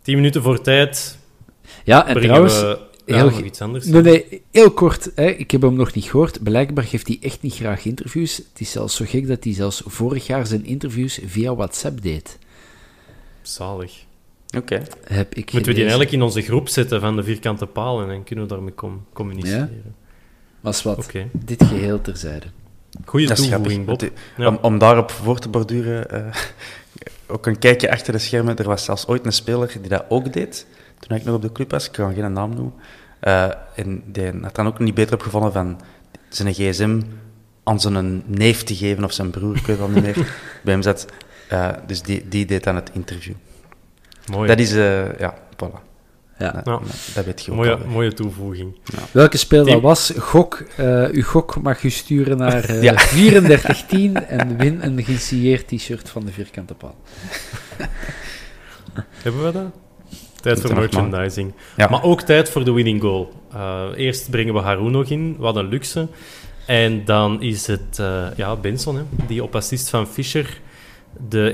[0.01, 1.17] Tien minuten voor tijd.
[1.83, 2.61] Ja, en trouwens...
[2.61, 3.85] We, heel, nog iets anders.
[3.85, 5.11] Nee, nee, heel kort.
[5.15, 6.43] Hè, ik heb hem nog niet gehoord.
[6.43, 8.37] Blijkbaar geeft hij echt niet graag interviews.
[8.37, 12.37] Het is zelfs zo gek dat hij zelfs vorig jaar zijn interviews via WhatsApp deed.
[13.41, 14.07] Zalig.
[14.57, 14.81] Oké.
[15.03, 18.23] Heb ik Moeten we die eigenlijk in onze groep zetten van de vierkante palen en
[18.23, 18.73] kunnen we daarmee
[19.13, 19.81] communiceren?
[19.83, 19.91] Ja?
[20.61, 21.29] Maar wat, okay.
[21.33, 22.45] dit geheel terzijde.
[23.05, 24.11] Goeie toevoeging, Bob.
[24.37, 26.25] Om, om, daarop voor te borduren, uh,
[27.35, 28.57] ook een kijkje achter de schermen.
[28.57, 30.65] Er was zelfs ooit een speler die dat ook deed,
[30.99, 31.85] toen ik nog op de club was.
[31.85, 32.73] Ik kan geen naam noemen.
[33.23, 35.81] Uh, en die had dan ook niet beter opgevonden van
[36.29, 37.01] zijn gsm
[37.63, 40.15] aan zijn neef te geven of zijn broer, ik weet het niet meer,
[40.63, 41.05] bij hem zat.
[41.51, 43.33] Uh, dus die, die deed dan het interview.
[44.31, 44.47] Mooi.
[44.47, 45.87] Dat is, uh, ja, voilà.
[46.39, 46.51] Ja.
[46.51, 46.81] Dat,
[47.13, 48.75] dat weet je ook mooie, mooie toevoeging.
[48.83, 48.99] Ja.
[49.11, 50.13] Welke speel dat was?
[50.17, 52.93] Gok, uh, uw gok mag u sturen naar uh, ja.
[52.93, 56.95] 3410 en win een gesigneerd t-shirt van de vierkante paal.
[59.23, 59.71] Hebben we dat?
[60.41, 61.53] Tijd voor merchandising.
[61.77, 61.89] Ja.
[61.89, 63.33] Maar ook tijd voor de winning goal.
[63.53, 66.07] Uh, eerst brengen we Haroon nog in, wat een luxe.
[66.65, 70.59] En dan is het uh, ja, Benson, hè, die op assist van Fischer
[71.29, 71.51] de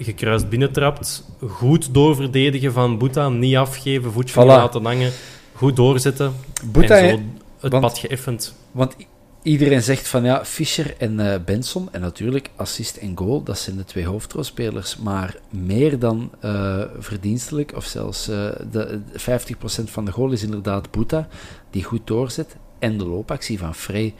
[0.00, 1.24] 1-2 gekruist binnentrapt.
[1.48, 4.46] Goed doorverdedigen van Boeta, niet afgeven, voetje Voilà.
[4.46, 5.12] laten hangen.
[5.54, 6.32] Goed doorzetten.
[6.64, 7.22] Boeta, en zo
[7.60, 8.54] het want- pad geëffend.
[8.72, 8.96] Want
[9.42, 13.76] iedereen zegt van ja, Fischer en eh, Benson, en natuurlijk assist en goal, dat zijn
[13.76, 14.96] de twee hoofdrolspelers.
[14.96, 18.36] Maar meer dan eh, verdienstelijk, of zelfs eh,
[18.70, 21.28] de, de 50% van de goal is inderdaad Boeta,
[21.70, 22.56] die goed doorzet.
[22.78, 24.14] En de loopactie van Frey.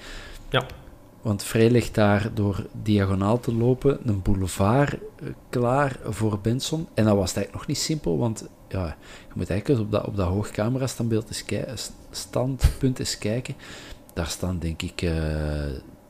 [0.50, 0.66] Ja.
[1.22, 6.86] Want Frey ligt daar door diagonaal te lopen, een boulevard eh, klaar voor Benson.
[6.94, 8.96] En dat was het eigenlijk nog niet simpel, want ja,
[9.28, 13.54] je moet eigenlijk eens op dat, op dat hoogcamera-standbeeld eens standpunt eens kijken.
[14.14, 15.12] Daar staan denk ik eh,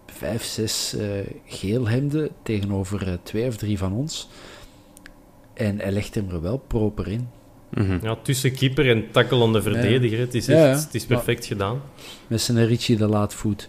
[0.06, 1.08] vijf, zes eh
[1.46, 4.28] geelhemden tegenover twee of drie van ons.
[5.54, 7.28] En hij legt hem er wel proper in.
[7.70, 7.98] Mhm.
[8.02, 10.18] Ja, tussen keeper en tackelende verdediger.
[10.18, 10.84] Het is, Ja, echt, ja.
[10.84, 11.82] Het is perfect gedaan.
[12.26, 13.68] Met zijn Richie de laatvoet.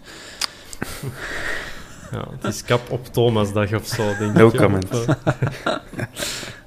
[2.12, 4.56] Ja, het is kap op Thomasdag of zo, denk No ik.
[4.56, 4.90] comment.
[4.90, 5.04] Of,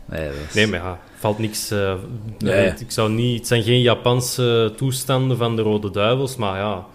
[0.09, 1.71] Nee, dat is- Nee, maar ja, valt niks.
[1.71, 1.93] eh,
[2.37, 2.73] Nee.
[2.79, 6.85] Ik zou niet, het zijn geen Japanse toestanden van de Rode Duivels, maar ja,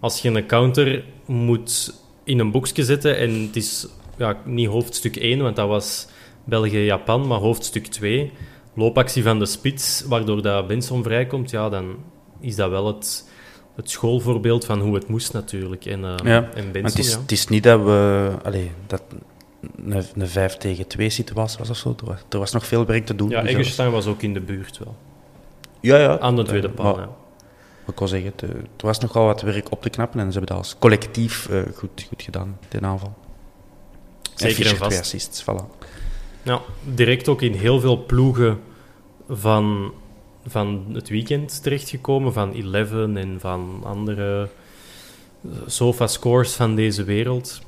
[0.00, 5.16] als je een counter moet in een boekje zetten en het is ja, niet hoofdstuk
[5.16, 6.06] 1, want dat was
[6.44, 8.32] België-Japan, maar hoofdstuk 2,
[8.74, 11.96] loopactie van de spits, waardoor dat Benson vrijkomt, ja, dan
[12.40, 13.30] is dat wel het,
[13.76, 15.84] het schoolvoorbeeld van hoe het moest natuurlijk.
[15.84, 17.18] En, eh, Ja, en Benson, het is, ja.
[17.20, 18.30] het is niet dat we...
[18.42, 19.02] Allee, dat
[19.84, 21.94] een, een 5 tegen 2 situatie was of zo.
[22.00, 23.28] Er was, er was nog veel werk te doen.
[23.28, 24.96] Ja, Dus was- ook in de buurt wel.
[25.80, 26.18] Ja, ja.
[26.18, 27.10] Aan de tweede paal, maar ja.
[27.88, 30.38] Ik wil zeggen, het, eh, er was nogal wat werk op te knappen en ze
[30.38, 33.14] hebben dat als collectief eh, goed, goed gedaan, de aanval.
[34.22, 34.88] Zeker en Fischer vast.
[34.90, 35.84] twee assists, voilà.
[36.42, 36.60] Ja,
[36.94, 38.60] direct ook in heel veel ploegen
[39.28, 39.92] van,
[40.46, 44.48] van het weekend terechtgekomen, van Eleven en van andere
[45.44, 47.60] eh, sofa-scores van deze wereld.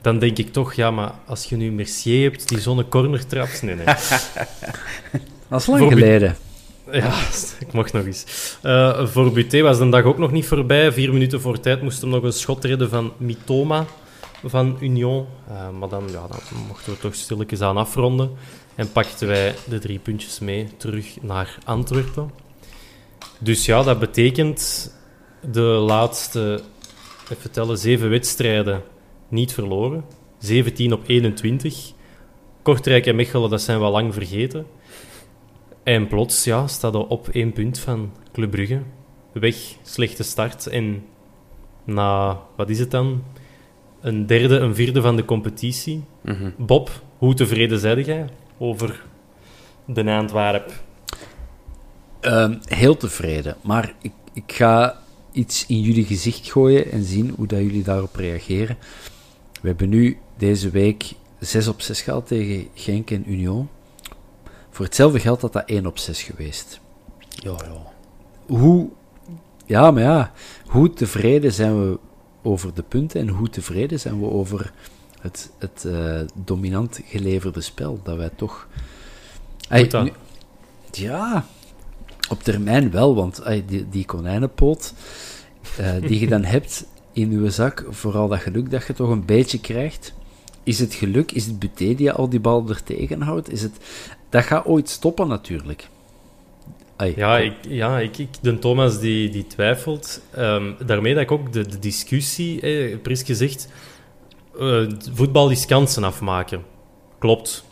[0.00, 3.62] Dan denk ik toch, ja, maar als je nu Mercier hebt die zo'n corner trapt...
[3.62, 3.84] Nee, nee.
[5.48, 6.36] Dat is lang Voor- geleden.
[6.92, 7.12] Ja,
[7.66, 8.24] ik mocht nog eens.
[8.62, 10.92] Eh, voor Buté was de dag ook nog niet voorbij.
[10.92, 13.86] Vier minuten voor tijd moest hem nog een schot redden van Mitoma
[14.44, 15.26] van Union.
[15.48, 18.30] Eh, maar dan, ja, dan mochten we toch stilletjes aan afronden.
[18.74, 22.30] En pakten wij de drie puntjes mee terug naar Antwerpen.
[23.38, 24.92] Dus ja, dat betekent
[25.50, 26.62] de laatste,
[27.30, 28.82] even tellen, zeven wedstrijden
[29.28, 30.04] niet verloren.
[30.38, 31.92] 17 op 21.
[32.62, 34.66] Kortrijk en Mechelen, dat zijn we lang vergeten.
[35.82, 38.82] En plots ja, staat er op één punt van Club Brugge.
[39.32, 40.66] Weg, slechte start.
[40.66, 41.04] En
[41.84, 43.22] na, wat is het dan?
[44.00, 46.04] Een derde, een vierde van de competitie.
[46.20, 46.50] Mhm.
[46.56, 48.26] Bob, hoe tevreden zijde jij
[48.60, 49.04] over
[49.84, 50.72] de Antwerp?
[52.20, 53.56] Ehm, heel tevreden.
[53.60, 54.98] Maar ik, ik ga
[55.32, 58.76] iets in jullie gezicht gooien en zien hoe dat jullie daarop reageren.
[59.60, 63.68] We hebben nu deze week 6 op 6 gehad tegen Genk en Union.
[64.70, 66.80] Voor hetzelfde geld had dat 1 op 6 geweest.
[67.28, 67.92] Ja, ja.
[68.46, 68.88] Hoe,
[69.66, 70.32] ja, maar ja,
[70.66, 71.98] hoe tevreden zijn we
[72.42, 74.72] over de punten en hoe tevreden zijn we over
[75.20, 78.68] het, het eh, dominant geleverde spel dat wij toch.
[79.68, 80.04] Ai, Moet dat?
[80.04, 80.12] nu-
[80.92, 81.46] ja,
[82.28, 84.94] op termijn wel, want ai, die, die konijnenpoot
[85.76, 89.24] eh, die je dan hebt in je zak, vooral dat geluk dat je toch een
[89.24, 90.12] beetje krijgt.
[90.62, 91.32] Is het geluk?
[91.32, 93.52] Is het Buté die al die bal er tegenhoudt?
[93.52, 93.72] Is het...
[94.28, 95.88] Dat gaat ooit stoppen natuurlijk.
[96.96, 100.20] Ai, Ja, ik, ja ik, ik, de Thomas die, die twijfelt.
[100.30, 103.68] Ehm, daarmee dat ik ook de, de discussie, eh, Priske zegt,
[104.58, 104.80] eh,
[105.14, 106.62] voetbal is kansen afmaken.
[107.18, 107.64] Klopt.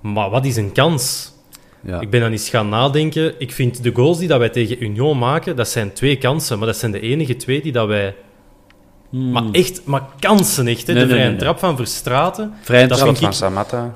[0.00, 1.34] Maar wat is een kans?
[1.80, 2.00] ja.
[2.00, 3.34] Ik ben dan eens gaan nadenken.
[3.38, 6.58] Ik vind de goals die dat wij tegen Union maken, dat zijn twee kansen.
[6.58, 8.14] Maar dat zijn de enige twee die dat wij...
[9.10, 9.30] Hmm.
[9.30, 10.86] Maar echt, maar kansen echt.
[10.86, 10.92] Hè?
[10.92, 11.40] Nee, de vrije nee, nee.
[11.40, 12.52] trap van Verstraten.
[12.60, 13.94] Vrije trap Van ik- Samatta.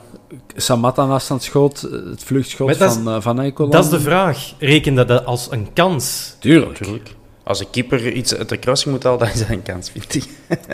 [0.56, 3.70] Samatta afstandsschot, eh, het vluchtschot van, uh, van Eikolan.
[3.70, 4.52] Dat is de vraag.
[4.58, 6.36] Reken dat dat als een kans?
[6.38, 6.80] Tuurlijk.
[6.80, 7.14] Natuurlijk.
[7.44, 10.14] Als een keeper iets uit de kruising moet halen, dan is dat een kans, vind
[10.14, 10.24] ik.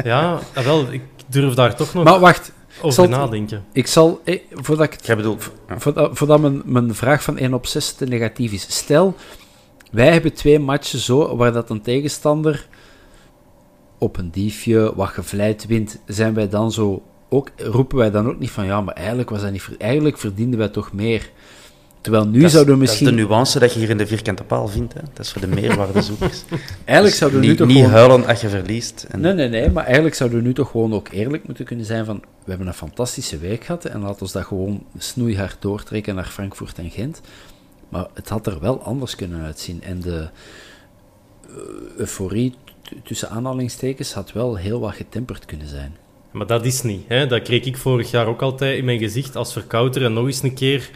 [0.05, 3.65] Ja, ah, wel, ik durf daar toch nog Maar wacht, over zal- nadenken.
[3.73, 5.51] ik zal, eh, voordat, ik Jij bedoelt...
[5.69, 5.79] Ja.
[5.81, 8.67] voordat, voordat mijn, mijn vraag van 1 op 6 te negatief is.
[8.77, 9.15] Stel,
[9.91, 12.67] wij hebben twee matchen zo, waar dat een tegenstander
[13.99, 18.39] op een diefje, wat gevleid wint, zijn wij dan zo, ook, roepen wij dan ook
[18.39, 21.31] niet van, ja, maar eigenlijk, was dat niet, eigenlijk verdienden wij toch meer.
[22.07, 23.97] Terwijl nu Dat is- zouden we Dat is misschien, de nuance dat je hier in
[23.99, 24.95] de vierkante paal vindt.
[24.95, 25.01] Hè.
[25.13, 26.43] Dat is voor de meerwaardezoekers.
[26.85, 27.93] eigenlijk Dus zouden we nu niet, toch niet gewoon...
[27.93, 29.07] huilen als je verliest.
[29.11, 31.87] En Nee, nee, nee, maar eigenlijk zouden we nu toch gewoon ook eerlijk moeten kunnen
[31.87, 36.15] zijn van, we hebben een fantastische week gehad en laten we dat gewoon snoeihard doortrekken
[36.15, 37.21] naar Frankfurt en Gent.
[37.89, 40.29] Maar het had er wel anders kunnen uitzien en de
[41.49, 41.53] eh,
[41.97, 42.55] euforie
[43.05, 45.97] tussen aanhalingstekens had wel heel wat getemperd kunnen zijn.
[46.33, 47.03] Maar dat is niet.
[47.09, 47.27] Hè?
[47.27, 50.05] Dat kreeg ik vorig jaar ook altijd in mijn gezicht als verkouter.
[50.05, 50.91] En nog eens een keer,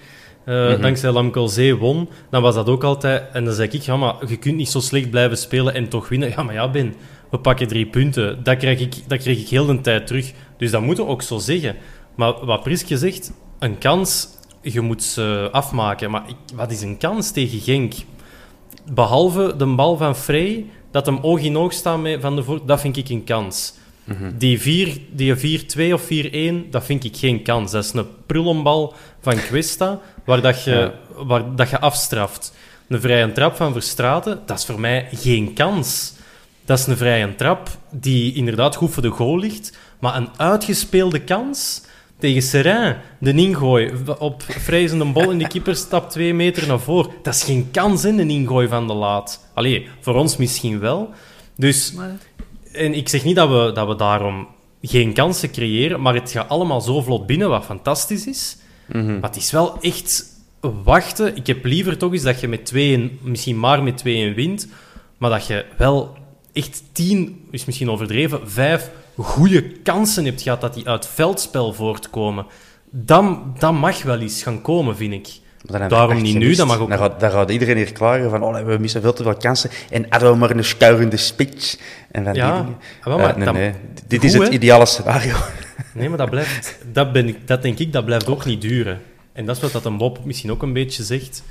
[0.44, 2.08] uh, dankzij Lamkelzee won.
[2.30, 3.22] Dan was dat ook altijd...
[3.32, 6.08] En dan zei ik, ja, maar je kunt niet zo slecht blijven spelen en toch
[6.08, 6.28] winnen.
[6.28, 6.94] Ja, maar ja, Ben,
[7.30, 8.42] we pakken drie punten.
[8.42, 10.32] Dat krijg ik, dat kreeg ik heel de tijd terug.
[10.56, 11.76] Dus dat moeten we ook zo zeggen.
[12.14, 14.28] Maar wat Priske zegt, een kans,
[14.62, 16.10] je moet ze afmaken.
[16.10, 16.22] Maar
[16.54, 17.94] wat is een kans tegen Genk?
[18.92, 22.68] Behalve de bal van Frey, dat hem oog in oog staat met Van de Voort,
[22.68, 23.74] dat vind ik een kans.
[24.10, 24.30] Mhm.
[24.38, 27.72] Die 4, die 4-2 of 4-1, dat vind ik geen kans.
[27.72, 32.52] Dat is een prullenbal van Questa, waar, dat je, waar dat je afstraft.
[32.88, 36.12] Een vrije trap van Verstraten, dat is voor mij geen kans.
[36.64, 41.20] Dat is een vrije trap die inderdaad goed voor de goal ligt, maar een uitgespeelde
[41.20, 41.82] kans
[42.18, 47.10] tegen Serain, de ingooi op vrijzende bol en de keeper stapt twee meter naar voren.
[47.22, 49.50] Dat is geen kans in een ingooi van de laat.
[49.54, 51.10] Allee, voor ons misschien wel.
[51.56, 51.94] Dus,
[52.72, 54.48] en ik zeg niet dat we, dat we daarom
[54.82, 58.56] geen kansen creëren, maar het gaat allemaal zo vlot binnen, wat fantastisch is.
[58.88, 59.12] Mhm.
[59.12, 60.24] Maar het is wel echt
[60.60, 61.36] wachten.
[61.36, 64.68] Ik heb liever toch eens dat je met 2 misschien maar met 2 wint,
[65.18, 66.16] maar dat je wel
[66.52, 72.46] echt tien, is misschien overdreven, vijf goede kansen hebt gehad dat die uit veldspel voortkomen.
[72.90, 75.39] Dan, dan mag wel eens gaan komen, vind ik.
[75.88, 76.88] Daarom niet nu, dat mag ook...
[76.88, 79.70] Daar gaat, daar gaat iedereen hier klagen van, oh, we missen veel te veel kansen.
[79.90, 81.78] En hadden we maar een schuirende spits.
[82.10, 83.72] En van ja, die ah, maar, uh, nee, nee.
[84.06, 85.34] Dit is het ideale scenario.
[85.94, 86.78] Nee, maar dat blijft...
[86.92, 89.00] Dat, ben ik, dat denk ik, dat blijft ook niet duren.
[89.32, 91.42] En dat is wat dat een Bob misschien ook een beetje zegt.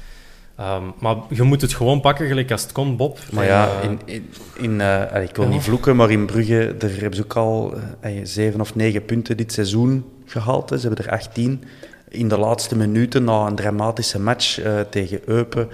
[0.55, 3.19] Ehm, maar je moet het gewoon pakken, gelijk als het kon, Bob.
[3.31, 6.89] Maar ja, eh, in, in, in uh, ik wil niet vloeken, maar in Brugge daar
[6.89, 7.73] hebben ze ook al
[8.05, 10.69] uh, zeven of negen punten dit seizoen gehaald.
[10.69, 10.77] Hè.
[10.77, 11.63] Ze hebben er 18
[12.09, 15.69] in de laatste minuten na een dramatische match tegen Eupen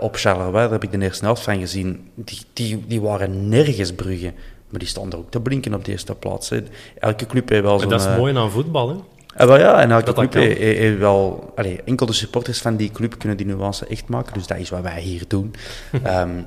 [0.00, 0.52] op Charleroi.
[0.52, 2.10] Daar heb ik de eerste helft van gezien.
[2.14, 4.32] Die, die, die waren nergens Brugge.
[4.68, 6.48] Maar die stonden ook te blinken op de eerste plaats.
[6.48, 6.62] Hè.
[6.98, 7.88] Elke club heeft wel zo'n...
[7.88, 8.94] Dat is mooi aan voetbal, hè?
[8.94, 11.52] Uh, wel ja, en elke club heeft, wel...
[11.56, 14.34] Allee, enkel de supporters van die club kunnen die nuance echt maken.
[14.34, 15.54] Dus dat is wat wij hier doen.
[15.92, 16.00] um,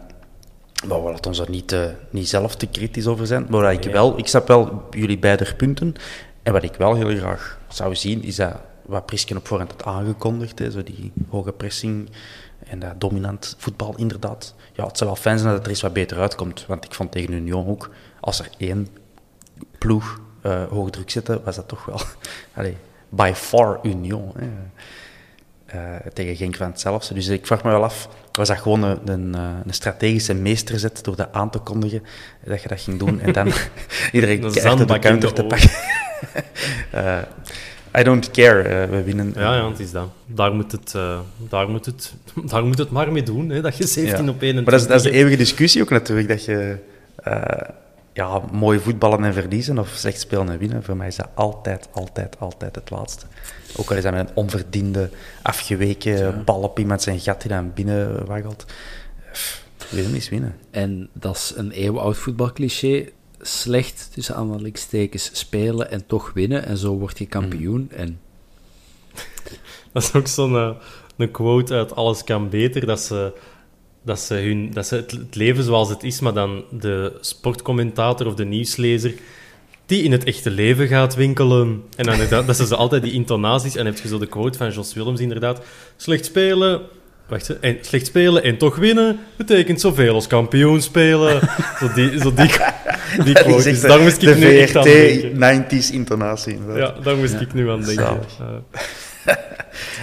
[0.87, 3.45] maar we laten ons er niet, uh, niet zelf te kritisch over zijn.
[3.49, 5.93] Maar ik, wel, ik snap wel jullie beide punten.
[6.43, 8.55] En wat ik wel heel graag zou zien, is dat
[8.89, 10.59] wat Prisken op voorhand had aangekondigd.
[10.59, 12.09] Hè, zo die hoge pressing
[12.67, 14.55] en dat dominant voetbal, inderdaad.
[14.73, 16.65] Ja, het zou wel fijn zijn dat het er eens wat beter uitkomt.
[16.65, 18.87] Want ik vond tegen Union ook, als er één
[19.77, 22.01] ploeg uh, hoog druk zetten, was dat toch wel
[23.09, 24.31] by far Union.
[24.37, 24.47] Hè.
[25.75, 27.13] Uh, tegen Genk van hetzelfde.
[27.13, 31.03] Dus ik vraag me wel af, was dat gewoon een, een, eh, een strategische meesterzet
[31.03, 32.03] door dat aan te kondigen,
[32.45, 33.51] dat je dat ging doen en dan
[34.11, 35.69] iedereen keihard de counter te pakken?
[36.95, 37.17] uh,
[37.97, 39.33] I don't care, we winnen.
[39.35, 40.09] Ja, ja, het is dat.
[40.25, 40.95] Daar moet het,
[41.49, 42.13] daar moet het,
[42.51, 44.87] daar moet het maar mee doen, hè, dat je 17 op 1 Maar dat is,
[44.87, 46.77] dat is de eeuwige discussie ook natuurlijk, dat je
[48.19, 51.87] ja, mooi voetballen en verliezen of slecht spelen en winnen, voor mij is dat altijd,
[51.91, 53.25] altijd, altijd het laatste.
[53.75, 55.09] Ook al is dat met een onverdiende,
[55.41, 56.31] afgeweken ja.
[56.31, 58.65] bal op iemand zijn gat die dan binnen waggelt.
[59.89, 60.55] Winnen is winnen.
[60.71, 63.09] En dat is een eeuwenoud voetbalcliché.
[63.41, 66.65] Slecht, tussen aanhalingstekens, spelen en toch winnen.
[66.65, 67.89] En zo word je kampioen.
[67.91, 67.97] Mm.
[67.97, 68.19] En...
[69.93, 70.71] Dat is ook zo'n uh,
[71.17, 73.33] een quote uit Alles kan beter, dat ze
[74.01, 78.35] dat ze, hun, dat ze het, leven zoals het is, maar dan de sportcommentator of
[78.35, 79.13] de nieuwslezer
[79.85, 81.83] die in het echte leven gaat winkelen.
[81.95, 83.75] En dan dat, dat ze altijd die intonaties...
[83.75, 85.61] En heb je zo de quote van Jos Willems inderdaad.
[85.97, 86.81] Slecht spelen...
[87.29, 91.41] Wacht, en slecht spelen en toch winnen betekent zoveel als kampioen spelen.
[91.79, 92.49] zo die, zo die,
[93.23, 93.63] die quote.
[93.63, 95.65] Dus daar moest ik nu echt aan denken.
[95.65, 96.57] 90s intonatie.
[96.75, 98.19] Ja, daar moest ik nu aan denken.
[99.25, 99.35] Uh,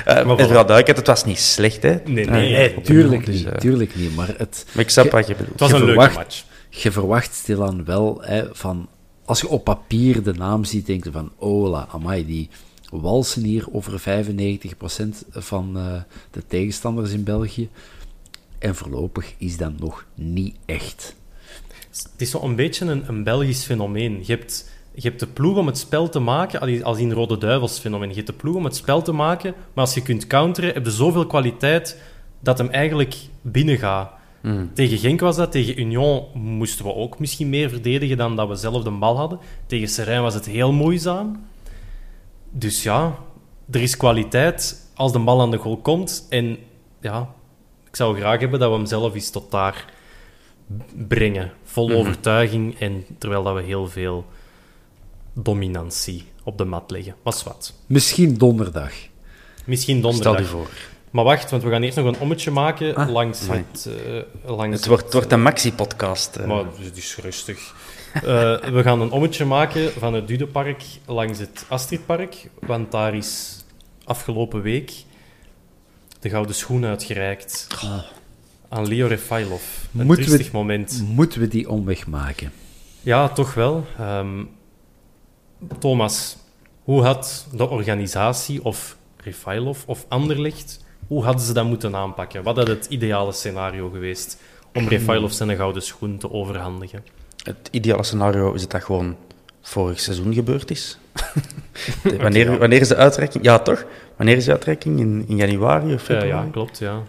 [0.26, 1.96] maar duidelijkheid, het was niet slecht, hè?
[2.04, 4.16] Nee, nee, nee tuurlijk, niet, uh, tuurlijk niet.
[4.16, 5.60] Maar, het, maar ik snap wat je bedoelt.
[5.60, 6.44] Het was een verwacht, leuke match.
[6.68, 8.88] Je verwacht stilaan wel hè, van...
[9.24, 11.32] Als je op papier de naam ziet, denk je van...
[11.38, 12.50] Ola, amai, die
[13.00, 14.02] walsen hier over 95%
[15.30, 17.68] van uh, de tegenstanders in België.
[18.58, 21.14] En voorlopig is dat nog niet echt.
[21.90, 24.18] Het is zo'n beetje een, een Belgisch fenomeen.
[24.22, 27.78] Je hebt je hebt de ploeg om het spel te maken, als in Rode Duivels
[27.78, 28.08] fenomeen.
[28.08, 30.84] Je hebt de ploeg om het spel te maken, maar als je kunt counteren, heb
[30.84, 32.00] je zoveel kwaliteit
[32.40, 34.10] dat hem eigenlijk binnengaat.
[34.42, 34.70] Mm.
[34.72, 38.54] Tegen Genk was dat, tegen Union moesten we ook misschien meer verdedigen dan dat we
[38.54, 39.38] zelf de bal hadden.
[39.66, 41.46] Tegen Serijn was het heel moeizaam.
[42.50, 43.18] Dus ja,
[43.70, 46.26] er is kwaliteit als de bal aan de goal komt.
[46.28, 46.58] En
[47.00, 47.34] ja,
[47.88, 49.92] ik zou graag hebben dat we hem zelf eens tot daar
[51.08, 51.52] brengen.
[51.64, 51.96] Vol mhm.
[51.96, 54.24] overtuiging en terwijl dat we heel veel
[55.32, 57.14] dominantie op de mat leggen.
[57.22, 57.74] Was wat.
[57.86, 58.92] Misschien donderdag.
[59.64, 60.32] Misschien donderdag.
[60.32, 60.70] Stel je voor.
[61.10, 63.88] Maar wacht, want we gaan eerst nog een ommetje maken Ah, langs het...
[64.44, 66.36] eh, langs Het wordt, het wordt een maxi-podcast.
[66.36, 66.46] eh.
[66.46, 67.74] Maar het is rustig.
[68.14, 68.22] Eh,
[68.58, 73.64] we gaan een ommetje maken van het Dudepark langs het Astridpark, want daar is
[74.04, 74.92] afgelopen week
[76.20, 77.66] de gouden schoen uitgereikt
[78.68, 79.62] aan Leo Refailov.
[79.98, 81.04] Een Moeten we- moment.
[81.08, 82.52] Moeten we die omweg maken?
[83.00, 83.86] Ja, toch wel.
[83.98, 84.44] Ehm,
[85.78, 86.36] Thomas,
[86.82, 92.42] hoe had de organisatie of Refailov of Anderlecht, hoe hadden ze dat moeten aanpakken?
[92.42, 94.40] Wat had het ideale scenario geweest
[94.74, 97.04] om Refailov zijn gouden schoen te overhandigen?
[97.46, 99.16] Het ideale scenario is dat dat gewoon
[99.62, 100.98] vorig seizoen gebeurd is.
[102.02, 103.44] De- wanneer, wanneer is de uitreiking?
[103.44, 103.84] Ja, toch?
[104.16, 104.98] Wanneer is de uitreiking?
[104.98, 106.46] In, in januari of februari?
[106.46, 107.02] ja, klopt, ja.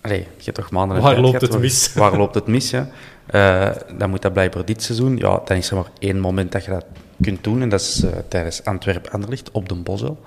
[0.00, 1.92] Allee, je hebt toch maanden de Waar loopt het mis?
[1.94, 2.88] Waar loopt het mis, ja.
[3.26, 5.16] Eh, dan moet dat blijkbaar dit seizoen.
[5.16, 6.84] Ja, dan is er maar één moment dat je dat
[7.20, 7.62] kunt doen.
[7.62, 10.20] En dat is eh, tijdens Antwerp-Anderlicht op de Bosel.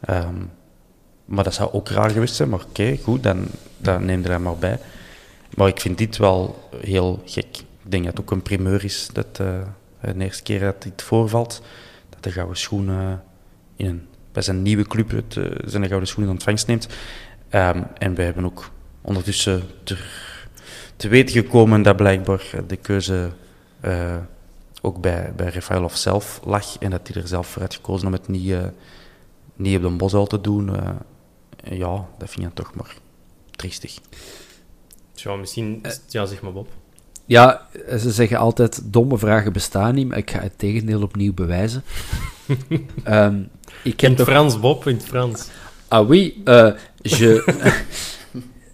[0.00, 0.34] Ehm,
[1.24, 2.48] maar dat zou ook raar geweest zijn.
[2.48, 3.46] Maar oké, goed, dan,
[3.76, 4.78] dan neem je dat maar bij.
[5.54, 7.62] Maar ik vind dit wel heel gek.
[7.84, 9.62] Ik denk dat het ook een primeur is dat eh,
[10.00, 11.62] de eerste keer dat dit voorvalt,
[12.08, 13.12] dat de gouden schoen eh,
[13.76, 16.88] in een, bij zijn nieuwe club het, eh, zijn gouden schoen in ontvangst neemt.
[17.48, 18.70] Ehm, en wij hebben ook
[19.00, 19.62] ondertussen
[20.96, 23.32] te weten gekomen dat blijkbaar de keuze
[23.80, 24.16] eh,
[24.82, 28.12] ook bij, bij Refailov zelf lag en dat hij er zelf voor had gekozen om
[28.12, 28.66] het niet, eh,
[29.54, 30.70] niet op de te doen.
[31.64, 32.96] ja, dat vind ik toch maar
[33.50, 33.98] triestig.
[35.12, 35.82] Tja, misschien...
[36.08, 36.68] Ja, zeg maar Bob.
[37.26, 37.66] Ja,
[37.98, 41.82] ze zeggen altijd, domme vragen bestaan niet, maar ik ga het tegendeel opnieuw bewijzen.
[43.04, 43.42] Ehm,
[43.82, 44.26] ik In het toch...
[44.26, 45.48] Frans, Bob, in het Frans.
[45.88, 46.70] Ah oui, eh,
[47.02, 47.42] je...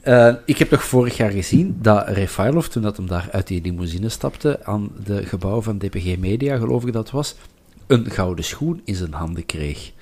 [0.01, 3.63] Eh, ik heb toch vorig jaar gezien dat Refailov, toen dat hem daar uit die
[3.63, 7.35] limousine stapte, aan de gebouw van DPG Media, geloof ik dat was,
[7.87, 9.93] een gouden schoen in zijn handen kreeg.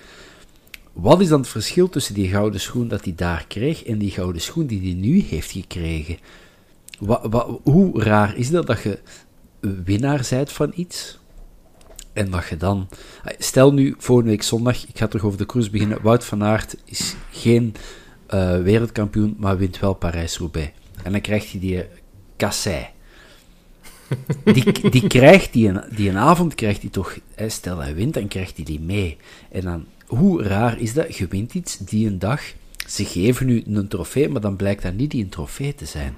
[0.92, 4.10] Wat is dan het verschil tussen die gouden schoen dat hij daar kreeg en die
[4.10, 6.18] gouden schoen die hij nu heeft gekregen?
[6.98, 8.98] Wa- wa- hoe raar is dat dat je
[9.60, 11.18] winnaar zijt van iets
[12.12, 12.88] en dat je dan...
[13.38, 16.76] Stel nu, volgende week zondag, ik ga terug over de koers beginnen, Wout van Aert
[16.84, 17.74] is geen
[18.26, 20.70] eh, wereldkampioen, maar wint wel Parijs-Roubaix.
[21.02, 21.84] En dan krijgt hij die
[22.36, 22.86] kassei.
[24.44, 28.28] Die, die krijgt die een, die een avond, krijgt hij toch, stel hij wint, dan
[28.28, 29.16] krijgt hij die mee.
[29.50, 31.16] En dan, hoe raar is dat?
[31.16, 32.40] Je wint iets die een dag,
[32.86, 36.16] ze geven u een trofee, maar dan blijkt dat niet die een trofee te zijn.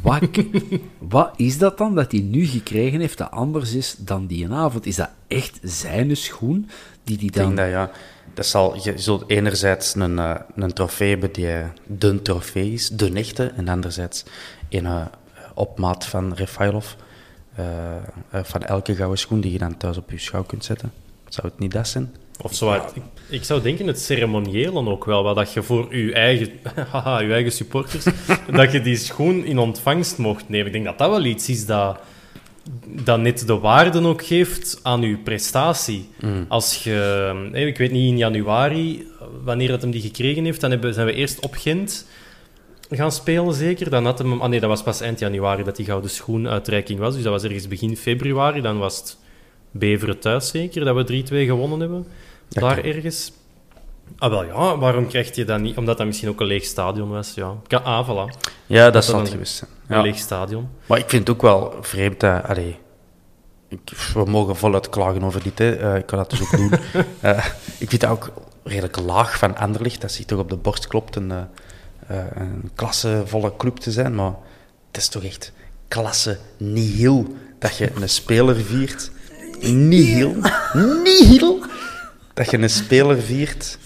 [0.00, 0.22] Wat,
[0.98, 4.52] wat is dat dan dat hij nu gekregen heeft dat anders is dan die een
[4.52, 4.86] avond?
[4.86, 6.68] Is dat echt zijn schoen
[7.04, 7.56] die die Ik denk dan...
[7.56, 7.90] dat ja,
[8.34, 12.88] dat zal, je zult enerzijds een, eh, een trofee hebben die eh, de trofee is,
[12.88, 14.24] de echte, en anderzijds
[14.68, 15.06] een eh,
[15.54, 16.92] opmaat van Refailov,
[18.30, 20.92] van elke gouden schoen die je dan thuis op je schouw kunt zetten.
[21.28, 22.14] Zou het niet dat zijn?
[22.40, 26.12] Of zo ik, ik zou denken het ceremoniële ook wel, wat dat je voor je
[26.12, 26.50] eigen,
[26.92, 28.04] haha, je eigen supporters,
[28.52, 30.66] dat je die schoen in ontvangst mocht nemen.
[30.66, 31.98] Ik denk dat dat wel iets is dat,
[32.86, 36.08] dat net de waarde ook geeft aan je prestatie.
[36.48, 39.06] Als je, ik weet niet, in januari,
[39.44, 42.06] wanneer dat hem die gekregen heeft, dan hebben, zijn we eerst op Gent
[42.96, 43.90] gaan spelen, zeker.
[43.90, 47.14] Dan had hem, ah nee, dat was pas eind januari dat die gouden schoenuitreiking was.
[47.14, 48.60] Dus dat was ergens begin februari.
[48.60, 49.18] Dan was het
[49.72, 52.06] Beveren thuis, zeker, dat we 3-2 gewonnen hebben.
[52.48, 52.84] Ja, Daar kan.
[52.84, 53.32] ergens.
[54.18, 55.76] Ah, wel ja, waarom krijg je dat niet?
[55.76, 57.34] Omdat dat misschien ook een leeg stadion was.
[57.34, 58.38] Ja, ah, voilà.
[58.66, 59.70] Ja, dat dat zal het geweest zijn.
[59.86, 60.68] Een leeg stadion.
[60.86, 62.42] Maar ik vind het ook wel vreemd dat...
[62.44, 62.78] Allee,
[63.68, 63.80] ik,
[64.14, 65.76] we mogen voluit klagen over dit, hè.
[65.76, 66.70] Eh, ik kan dat dus ook doen.
[67.20, 67.46] Eh,
[67.78, 68.32] ik vind dat ook
[68.64, 73.52] redelijk laag van Anderlicht, dat zich toch op de borst klopt een, eh, een klassevolle
[73.56, 74.34] club te zijn, maar
[74.86, 75.52] het is toch echt
[75.88, 79.10] klasse nihil dat je een speler viert.
[79.62, 80.34] Nihil.
[81.02, 81.58] Nihil.
[82.34, 83.78] Dat je een speler viert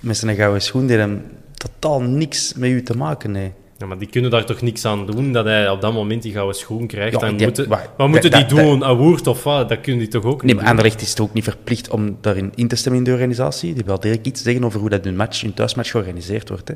[0.00, 1.22] met zijn gouden schoen die hem
[1.54, 3.52] totaal niks met u te maken heeft.
[3.78, 6.32] Ja, maar die kunnen daar toch niks aan doen dat hij op dat moment die
[6.32, 7.12] gouden schoen krijgt.
[7.12, 8.88] Ja, Dan die- moeten, maar- wat moeten die doen?
[8.88, 9.68] Een woord of wat?
[9.68, 10.70] Dat kunnen die toch ook Nee, niet maar doen?
[10.70, 13.74] Anderlecht is toch ook niet verplicht om daarin in te stemmen in de organisatie.
[13.74, 16.68] Die wil direct iets zeggen over hoe dat hun, match, hun thuismatch georganiseerd wordt.
[16.68, 16.74] Hè.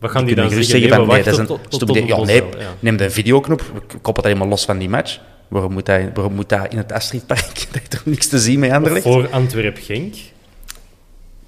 [0.00, 0.64] Wat gaan die dan zeggen?
[0.66, 2.32] zeggen Nee, van, we nee, dat is wachten een tot, tot, stupide- tot ja, de
[2.32, 2.74] nee, Bosel, ja.
[2.80, 5.20] neem de videoknop, koppel dat helemaal los van die match.
[5.54, 7.54] Waarom moet dat, waarom moet dat in het Astridpark?
[7.54, 9.04] Dat heeft toch niks te zien met Anderlecht?
[9.04, 10.14] voor Antwerp-Genk?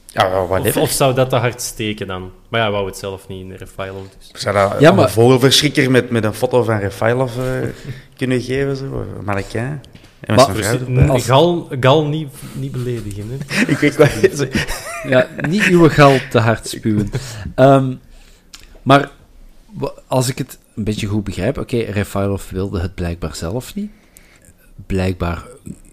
[0.07, 2.31] Ja, ja, Of, of zou dat te hard steken dan?
[2.49, 4.03] Maar ja, wou het zelf niet in Refailov.
[4.19, 4.43] Dus.
[4.43, 7.45] Zou dat Ja, een vogelverschrikker met, met een foto van Refailov eh,
[8.17, 8.77] kunnen geven?
[8.77, 8.85] Zo?
[8.85, 9.81] Een Mannequin?
[10.21, 13.31] En Maar- vrouw Dus, gal, gal niet, niet beledigen.
[13.31, 13.61] Hè?
[13.73, 14.47] Ik weet wat
[15.09, 17.11] Ja, niet uw gal te hard spuwen.
[17.55, 17.95] Ehm,
[18.83, 19.11] maar
[20.07, 23.91] als ik het een beetje goed begrijp, oké, Refailov wilde het blijkbaar zelf niet.
[24.87, 25.45] Blijkbaar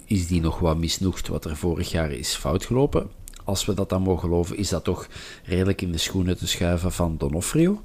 [0.05, 3.09] is die nog wat misnoegd wat er vorig jaar is fout gelopen.
[3.45, 5.07] als we dat dan mogen geloven, is dat toch
[5.43, 7.81] redelijk in de schoenen te schuiven van Donofrio.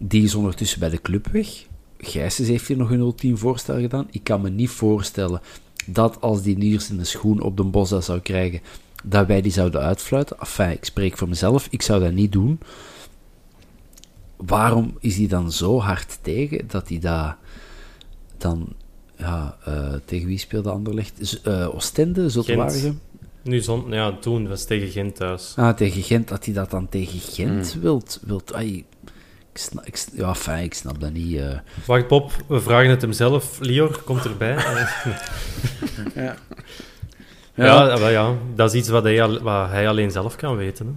[0.00, 1.66] Die is ondertussen bij de club weg.
[1.98, 4.08] Gijsens heeft hier nog een ultiem voorstel gedaan.
[4.10, 5.40] Ik kan me niet voorstellen
[5.86, 8.60] dat als die Niers in de schoen op de bos dat zou krijgen,
[9.04, 10.38] dat wij die zouden uitfluiten.
[10.38, 12.58] Enfin, ik spreek voor mezelf, ik zou dat niet doen.
[14.46, 17.34] Waarom is hij dan zo hard tegen dat hij dat
[18.38, 18.68] dan...
[19.16, 21.40] Ja, uh, tegen wie speelde Anderlecht?
[21.46, 23.00] Uh, Oostende, Zotwaardigem?
[23.42, 25.52] Nu zon, ja, toen was tegen Gent thuis.
[25.56, 27.80] Ah, tegen Gent, dat hij dat dan tegen Gent mm.
[27.80, 28.20] wilt.
[28.22, 28.84] wilt ai,
[29.52, 31.32] ik snap, ik, ja, fijn, ik snap dat niet.
[31.32, 31.58] Uh.
[31.86, 33.58] Wacht, Bob, we vragen het hem zelf.
[33.60, 34.54] Lior komt erbij.
[36.14, 36.36] ja.
[37.54, 40.86] Ja, ja, ja, dat is iets wat hij, wat hij alleen zelf kan weten.
[40.86, 40.92] Hè.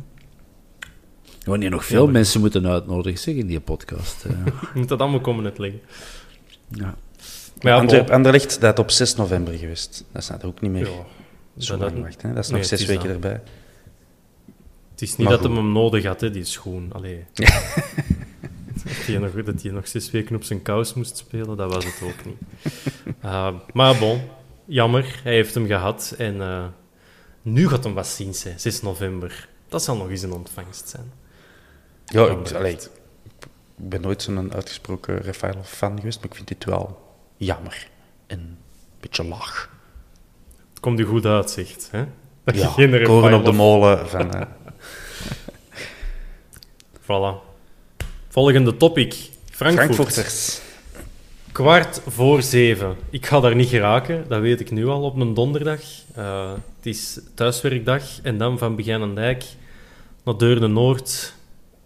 [1.45, 4.25] Wanneer nog veel mensen moeten uitnodigen zeg, in die podcast.
[4.73, 5.81] Moet dat allemaal komen uitleggen.
[6.69, 6.95] Ja.
[7.61, 10.05] Maar ja, Antwerp, Anderlecht, dat op 6 november geweest.
[10.11, 11.05] Dat staat ook niet meer ja,
[11.57, 12.21] zo dat, lang wacht.
[12.21, 12.33] Hè?
[12.33, 13.41] Dat is nog zes weken erbij.
[14.91, 16.89] Het is niet dat hij hem nodig had, hè, die schoen.
[16.93, 17.25] Allee.
[17.33, 17.45] dat,
[19.05, 22.01] hij nog, dat hij nog zes weken op zijn kous moest spelen, dat was het
[22.03, 22.37] ook niet.
[23.25, 24.21] Uh, maar bon,
[24.65, 26.15] jammer, hij heeft hem gehad.
[26.17, 26.65] En uh,
[27.41, 29.49] nu gaat hem wat zien, 6 november.
[29.67, 31.11] Dat zal nog eens een ontvangst zijn.
[32.05, 37.01] Ja, ik, allee, ik ben nooit zo'n uitgesproken Rafael-fan geweest, maar ik vind dit wel
[37.37, 37.87] jammer.
[38.27, 38.57] En een
[38.99, 39.69] beetje laag.
[40.69, 42.05] Het komt u goed uitzicht, hè?
[42.43, 44.35] Dat ja, je geen op de molen van...
[44.35, 44.41] Uh...
[47.05, 47.43] voilà.
[48.29, 49.13] Volgende topic.
[49.51, 49.93] Frankfurt.
[49.93, 50.61] Frankfurters.
[51.51, 52.95] Kwart voor zeven.
[53.09, 55.81] Ik ga daar niet geraken, dat weet ik nu al, op een donderdag.
[56.17, 59.43] Uh, het is thuiswerkdag en dan van Begijn aan Dijk
[60.23, 61.34] naar Deurne Noord.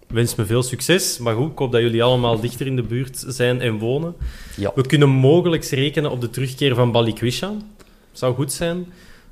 [0.10, 3.24] Wens me veel succes, maar goed, ik hoop dat jullie allemaal dichter in de buurt
[3.28, 4.16] zijn en wonen.
[4.56, 4.72] Ja.
[4.76, 7.54] We kunnen mogelijk rekenen op de terugkeer van Balikwisha.
[8.12, 8.86] Zou goed zijn.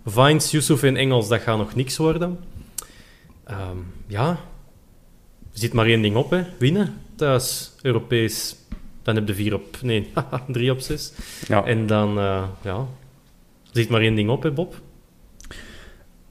[0.06, 2.40] Vines, Yusuf en Engels, dat gaat nog niks worden.
[3.50, 4.40] Um, ja,
[5.52, 6.44] zit maar één ding op, hè.
[6.60, 8.56] Winnen thuis, Europees.
[9.04, 9.78] Dan heb je vier op...
[9.82, 10.12] Nee,
[10.48, 11.14] drie op zes.
[11.48, 11.66] Ja.
[11.66, 12.88] En dan, uh, ja...
[13.72, 14.82] Zit maar één ding op, hè, Bob?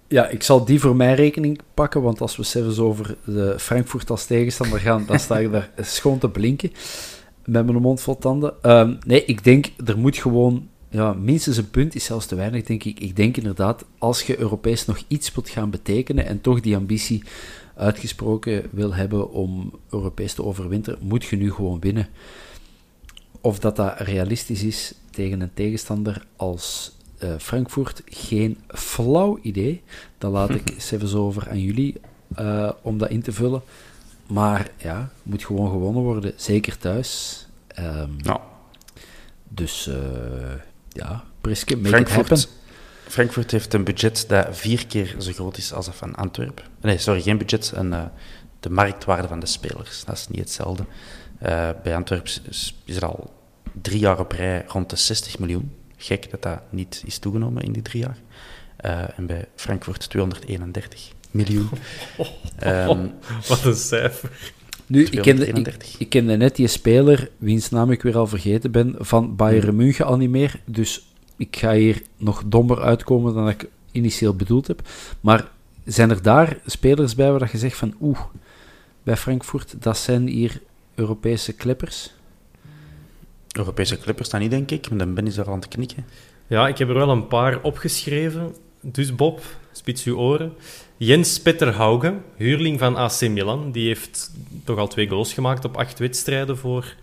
[0.09, 4.11] Ja, ik zal die voor mijn rekening pakken, want als we zelfs over de Frankfurt
[4.11, 6.73] als tegenstander gaan, dan sta ik daar schoon te blinken
[7.45, 8.55] met mijn mond vol tanden.
[8.63, 12.65] Um, nee, ik denk, er moet gewoon ja, minstens een punt is zelfs te weinig,
[12.65, 13.01] denk ik.
[13.01, 17.23] Ik denk inderdaad, als je Europees nog iets wilt gaan betekenen en toch die ambitie
[17.75, 22.09] uitgesproken wil hebben om Europees te overwinteren, moet je nu gewoon winnen.
[23.41, 29.83] Of dat dat realistisch is tegen een tegenstander als uh, Frankfurt, geen flauw idee.
[30.19, 32.01] Dan laat ik even over aan jullie
[32.39, 33.63] uh, om dat in te vullen.
[34.27, 37.47] Maar ja, moet gewoon gewonnen worden, zeker thuis.
[37.79, 38.41] Um, ja.
[39.49, 39.95] Dus uh,
[40.89, 42.49] ja, Priske, make Frankfurt,
[43.09, 46.65] Frankfurt heeft een budget dat vier keer zo groot is als dat van Antwerpen.
[46.81, 47.73] Nee, sorry, geen budget.
[47.77, 48.03] Uh,
[48.61, 50.05] de marktwaarde van de spelers.
[50.05, 50.85] Dat is niet hetzelfde.
[51.83, 53.35] Bij Antwerpen is, is, er al
[53.83, 55.73] drie jaar op rij rond de 60 miljoen.
[55.97, 58.19] Gek dat dat niet is toegenomen in die drie jaar.
[58.85, 61.69] Uh, en bij Frankfurt 231 miljoen.
[62.65, 63.13] um,
[63.49, 64.31] Wat een cijfer.
[64.87, 68.71] Nu, ik kende, ik, ik kende net die speler, wiens naam ik weer al vergeten
[68.71, 69.77] ben, van Bayern hmm.
[69.77, 70.61] München al niet meer.
[70.65, 74.89] Dus ik ga hier nog dommer uitkomen dan ik initieel bedoeld heb.
[75.21, 75.49] Maar
[75.85, 78.21] zijn er daar spelers bij waar je zegt van oeh,
[79.03, 80.61] bij Frankfurt, dat zijn hier
[80.95, 82.15] Europese clippers?
[83.59, 84.89] Europese clippers dan niet, denk ik.
[84.89, 86.07] Maar dan ben je daar aan het knikken.
[86.47, 88.55] Ja, ik heb er wel een paar opgeschreven.
[88.81, 89.41] Dus Bob,
[89.73, 90.53] spits uw oren.
[90.97, 94.33] Jens Petter Hauge, huurling van AC Milan, die heeft
[94.65, 96.95] toch al twee goals gemaakt op acht wedstrijden voor,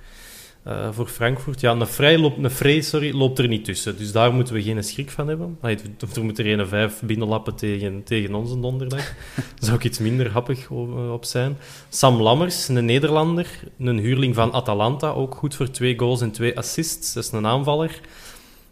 [0.67, 1.61] uh, voor Frankfurt.
[1.61, 4.61] Ja, een Vrij, loopt, een Vrij sorry, loopt er niet tussen, dus daar moeten we
[4.61, 5.57] geen schrik van hebben.
[5.61, 9.13] Er moet er een vijf binnenlappen tegen, tegen onze donderdag.
[9.35, 10.69] Daar zou ik iets minder happig
[11.11, 11.57] op zijn.
[11.89, 13.47] Sam Lammers, een Nederlander,
[13.79, 17.13] een huurling van Atalanta, ook goed voor twee goals en twee assists.
[17.13, 17.99] Dat is een aanvaller.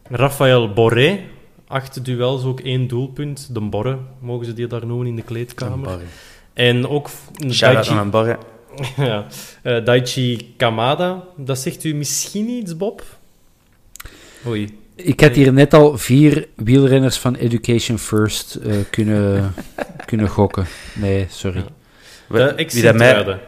[0.04, 1.20] Rafael Borré,
[1.68, 3.54] acht duels, ook één doelpunt.
[3.54, 6.00] De Borre, mogen ze die daar noemen in de kleedkamer.
[6.54, 7.10] En ook...
[7.50, 8.38] Shout-out aan Borre.
[8.98, 9.26] ja.
[9.64, 13.04] Uh, Daichi Kamada, dat zegt u misschien iets, Bob?
[14.48, 14.80] Oei.
[14.96, 19.54] Ik had hier net al vier wielrenners van Education First uh, kunnen,
[20.06, 20.66] kunnen gokken.
[20.96, 21.66] Nee, sorry.
[22.30, 22.52] Ja.
[22.52, 23.40] De wie dat mij...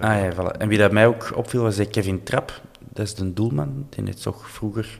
[0.00, 0.58] Ah, ja, voilà.
[0.58, 2.60] En wie dat mij ook opviel was Kevin Trapp.
[2.92, 3.86] Dat is de doelman.
[3.90, 4.98] Die is toch vroeger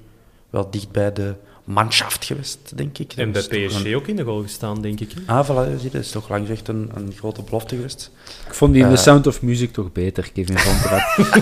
[0.51, 1.35] wel dicht bij de
[1.73, 3.13] manschaft geweest, denk ik.
[3.13, 5.13] En bij PSG ook in de goal gestaan, denk ik.
[5.27, 8.11] Ah, voilà, zie, dat is toch lang echt een, een grote belofte geweest.
[8.47, 11.03] Ik vond die in The eh, Sound of Music toch beter, Kevin van Trapp.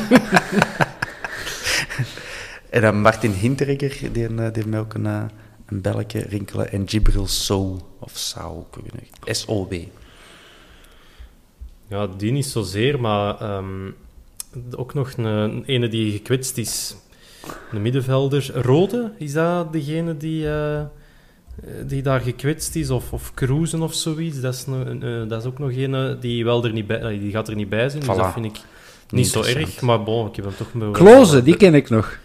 [2.70, 5.22] en dan Martin Hinteregger, die, eh, die mij ook een, eh,
[5.66, 6.72] een belletje rinkelen.
[6.72, 8.66] En Gibril So, of Sao,
[9.24, 9.74] S-O-W.
[11.88, 13.90] Ja, die niet zozeer, maar ehm,
[14.70, 16.94] ook nog een, een ene die gekwetst is.
[17.72, 18.50] Een middenvelder.
[18.54, 20.80] Rode, is dat degene die, eh,
[21.86, 22.90] die daar gekwetst is?
[22.90, 24.40] Of, of Cruisen of zoiets?
[24.40, 27.30] Dat is, een, een, dat is ook nog een die, wel er niet bij, die
[27.30, 28.02] gaat er niet bij zijn.
[28.02, 28.60] Dus dat vind ik
[29.10, 29.80] niet zo erg.
[29.80, 30.72] Maar bon, ik heb hem toch...
[30.72, 32.18] wel- Kloze, die ken ik nog.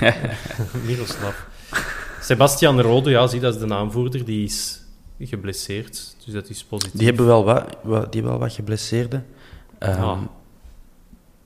[0.86, 1.34] Miroslav.
[2.20, 4.24] Sebastian Rode, ja, zie, dat is de aanvoerder.
[4.24, 4.80] Die is
[5.20, 6.16] geblesseerd.
[6.24, 6.98] Dus dat is positief.
[6.98, 9.26] Die hebben wel wat, wat, die wel wat geblesseerden.
[9.78, 10.18] Ehm, Ja.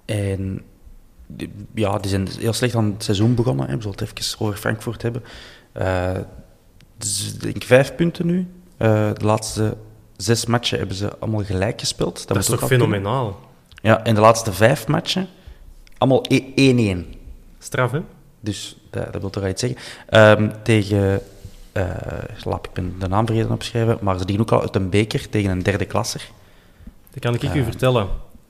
[0.05, 0.63] En
[1.75, 3.67] ja, die zijn heel slecht aan het seizoen begonnen.
[3.69, 3.77] Hè.
[3.77, 5.23] We zullen het even over Frankfurt hebben.
[5.73, 6.11] Eh,
[6.99, 8.47] dus ik denk vijf punten nu.
[8.77, 9.77] Eh, de laatste
[10.17, 12.17] zes matchen hebben ze allemaal gelijk gespeeld.
[12.19, 12.87] Dat, dat is toch kunnen.
[12.87, 13.41] fenomenaal?
[13.83, 15.29] Ja, en de laatste vijf matchen
[15.99, 17.17] allemaal e- 1-1.
[17.59, 18.01] Straf, hè?
[18.41, 19.79] Dus dat, dat wil toch al iets zeggen.
[20.09, 21.21] Ehm, tegen,
[21.73, 21.85] eh
[22.45, 25.29] laat ik ben de naam vergeten opschrijven, maar ze liggen ook al uit een beker
[25.29, 26.31] tegen een derde klasser.
[27.11, 27.55] Dat kan ik Eh.
[27.55, 28.09] u vertellen.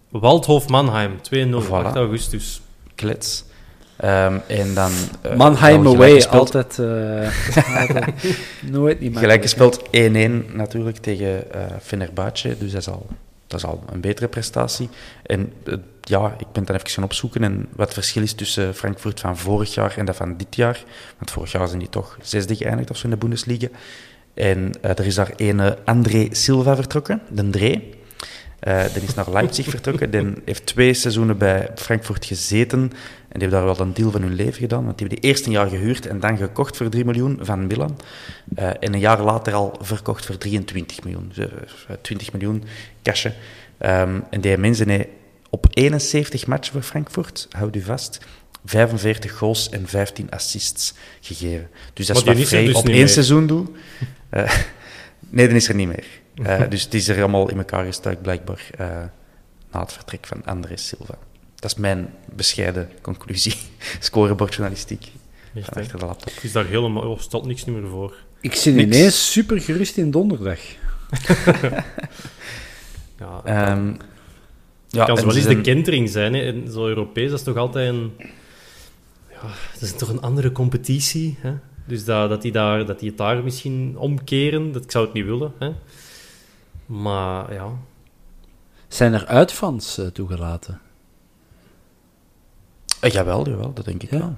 [0.08, 1.70] Waldhof Mannheim, 2-0, Voilà.
[1.70, 2.60] 8 augustus.
[3.00, 3.44] Klets.
[3.96, 4.90] Ehm, en dan...
[5.22, 6.54] eh, Mannheim away, gespeeld.
[6.54, 8.14] altijd, eh, altijd
[8.70, 9.90] nooit niet Gelijk gespeeld 1-1
[10.52, 13.06] natuurlijk tegen eh Fenerbahce, dus dat is, al,
[13.46, 14.88] dat is al een betere prestatie.
[15.22, 15.52] En
[16.00, 19.38] ja, ik ben dan even gaan opzoeken en wat het verschil is tussen Frankfurt van
[19.38, 20.84] vorig jaar en dat van dit jaar.
[21.18, 23.68] Want vorig jaar zijn die toch zesde geëindigd of zo in de Bundesliga.
[24.34, 27.99] En er is daar een André Silva vertrokken, de Dree.
[28.60, 30.10] Eh die is naar Leipzig vertrokken.
[30.10, 32.80] Die heeft twee seizoenen bij Frankfurt gezeten.
[32.80, 34.84] En die hebben daar wel een deal van hun leven gedaan.
[34.84, 37.66] Want die hebben die eerst een jaar gehuurd en dan gekocht voor 3 miljoen van
[37.66, 37.98] Milan.
[38.54, 41.32] Eh, en een jaar later al verkocht voor 23 miljoen.
[41.34, 41.48] Dus,
[41.88, 42.64] eh, 20 miljoen
[43.02, 43.34] cashen.
[43.78, 45.06] Ehm, en die mensen
[45.50, 48.18] op 71 matchen voor Frankfurt, houd u vast,
[48.64, 51.68] 45 goals en 15 assists gegeven.
[51.92, 53.68] Dus dat is wat Frey dus op één seizoen doet.
[55.32, 56.19] Nee, dan is er niet meer.
[56.46, 58.86] Eh, dus het is er allemaal in elkaar gestuikt, blijkbaar, eh,
[59.72, 61.18] na het vertrek van André Silva.
[61.54, 63.54] Dat is mijn bescheiden conclusie.
[64.00, 65.08] Scorebordjournalistiek
[65.54, 66.32] Echt, achter de laptop.
[66.42, 67.02] Is daar helemaal...
[67.02, 68.14] Oh, stelt niks meer voor.
[68.40, 68.96] Ik zit Niks.
[68.96, 70.58] ineens super gerust in donderdag.
[73.18, 73.96] Ja, Ehm, Het
[74.88, 76.34] ja, kan zo wel eens de kentering zijn.
[76.34, 76.40] Hè.
[76.40, 78.12] En zo Europees, dat is toch altijd een...
[79.30, 81.36] Ja, dat is toch een andere competitie.
[81.40, 81.52] Hè.
[81.86, 85.14] Dus dat, dat, die daar, dat die het daar misschien omkeren, dat, ik zou het
[85.14, 85.52] niet willen.
[85.58, 85.70] Hè.
[86.90, 87.66] Maar ja,
[88.88, 90.80] Zijn er uitfans eh, toegelaten?
[93.00, 94.18] Eh, jawel, jawel, dat denk ik Ja?
[94.18, 94.34] wel.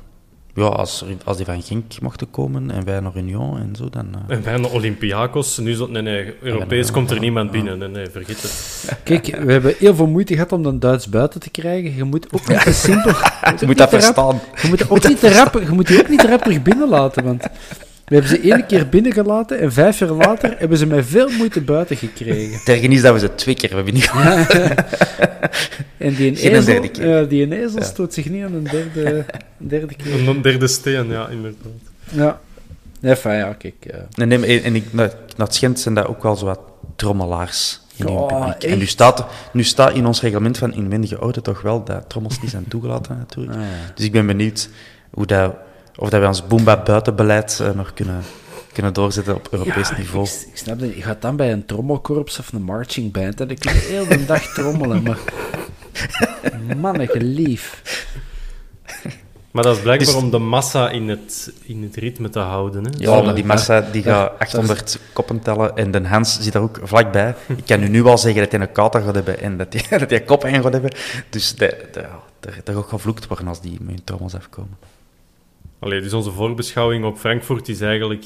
[0.55, 3.89] Ja, als, er- als die van Genk mochten komen en wij naar Union en zo,
[3.91, 4.07] dan...
[4.29, 5.59] eh, en bijna Olympiakos.
[5.59, 7.79] Nu zo, nee, nee, Europees komt er niemand binnen.
[7.79, 8.99] Nee, nee, vergeet het.
[9.05, 11.95] Kijk, we hebben heel veel moeite gehad om een Duits buiten te krijgen.
[11.95, 13.11] Je moet ook niet te simpel...
[13.61, 14.41] je moet dat verstaan.
[14.63, 17.47] Je moet, ook niet te rap, je moet die ook niet te rapperig binnenlaten, want
[18.13, 21.61] we hebben ze één keer binnengelaten en vijf jaar later hebben ze met veel moeite
[21.61, 22.59] buiten gekregen.
[22.59, 24.11] Het erge is dat we ze twee keer hebben niet
[25.99, 27.09] En die een Geen een ezel, derde keer.
[27.09, 27.85] ja, die een ezel Ja.
[27.85, 29.25] stoot zich niet aan een derde,
[29.61, 30.19] een derde keer.
[30.19, 31.71] En dan derde steen, ja, inderdaad.
[32.11, 32.41] Ja.
[33.01, 33.75] Nee, fijn, ja, kijk.
[33.87, 34.27] eh.
[34.27, 36.61] Nee, en ik, naar het schijnt zijn dat ook wel zo wat
[36.97, 38.63] trommelaars in hun Oh, publiek.
[38.73, 42.41] En nu staat, nu staat in ons reglement van inwendige auto toch wel dat trommels
[42.41, 43.57] niet zijn toegelaten natuurlijk.
[43.57, 43.93] Ah, ja.
[43.95, 44.69] Dus ik ben benieuwd
[45.11, 45.55] hoe dat,
[45.97, 48.23] of dat we ons Boomba buitenbeleid eh, nog kunnen,
[48.73, 50.27] kunnen doorzetten op Europees Ja, niveau.
[50.27, 50.95] Ik, ik snap dat.
[50.95, 54.07] Je gaat dan bij een trommelkorps of een marching band en dan kun je heel
[54.07, 55.19] de dag trommelen, maar...
[56.77, 57.83] Manneke lief.
[59.51, 62.85] Maar dat is blijkbaar Dus- om de massa in het, in het ritme te houden.
[62.85, 62.91] Hè.
[62.99, 66.53] Ja, Zo, maar die massa die Ja, gaat 800 koppen tellen en de Hans zit
[66.53, 67.35] daar ook vlakbij.
[67.57, 69.85] Ik kan u nu al zeggen dat hij een kater gaat hebben en dat hij,
[69.99, 70.93] dat hij kop gaat hebben.
[71.31, 72.05] Dus dat, dat,
[72.41, 74.77] dat, dat gaat gevloekt worden als die met hun trommels afkomen.
[75.83, 78.25] Allee, dus onze voorbeschouwing op Frankfurt is eigenlijk...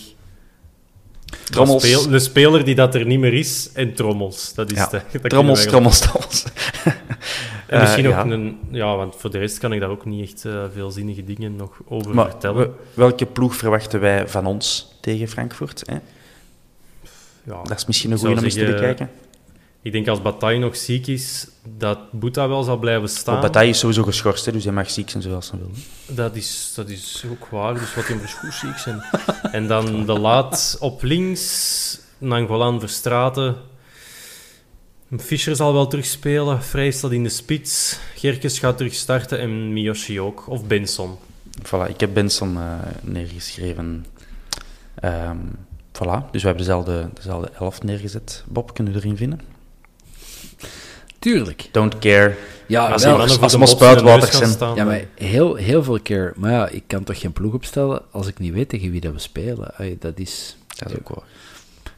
[1.44, 1.82] Trommels.
[1.88, 4.54] Speel- een speler die dat er niet meer is en trommels.
[4.54, 6.44] Dat is Ja, de, dat Trommels, trommels, trommels.
[7.66, 8.30] En misschien Eh, ook ja.
[8.32, 8.58] een...
[8.70, 11.56] Ja, want voor de rest kan ik daar ook niet echt eh, veel zinnige dingen
[11.56, 12.56] nog over Maar vertellen.
[12.58, 15.82] we- welke ploeg verwachten wij van ons tegen Frankfurt?
[15.86, 15.94] Hè?
[17.52, 19.10] ja, Dat is misschien een goede om eens te bekijken.
[19.86, 23.34] Ik denk als Bataille nog ziek is, dat Boeta wel zal blijven staan.
[23.34, 25.70] Maar Bataille is sowieso geschorst, hè, dus hij mag ziek zijn zoals hij wil.
[26.16, 29.02] Dat is, dat is ook waar, dus wat hem goed ziek zijn.
[29.52, 33.56] en dan de laat op links, Nangolan Verstraten.
[35.16, 40.20] Fischer zal wel terugspelen, Vrij staat in de spits, Gerkes gaat terug starten en Miyoshi
[40.20, 41.16] ook, of Benson.
[41.62, 44.06] Voilà, ik heb Benson eh, neergeschreven.
[44.94, 45.38] Ehm,
[45.92, 48.44] voilà, dus we hebben dezelfde, dezelfde elf neergezet.
[48.46, 49.55] Bob, kunnen we erin vinden?
[51.18, 51.68] Tuurlijk.
[51.72, 52.34] Don't care.
[52.66, 53.20] Ja, Als wel.
[53.20, 54.50] als spuitwater gaan zijn.
[54.50, 54.74] staan.
[54.74, 56.32] Ja, maar heel, heel veel keer.
[56.36, 59.12] Maar ja, ik kan toch geen ploeg opstellen als ik niet weet tegen wie dat
[59.12, 59.74] we spelen.
[59.98, 60.56] Dat is...
[60.76, 61.24] Dat is ook waar.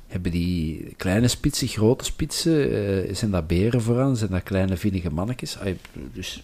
[0.06, 2.72] hebben die kleine spitsen, grote spitsen?
[3.06, 4.16] eh, zijn dat beren vooraan?
[4.16, 5.56] Zijn dat kleine vinnige mannetjes?
[6.12, 6.42] Dus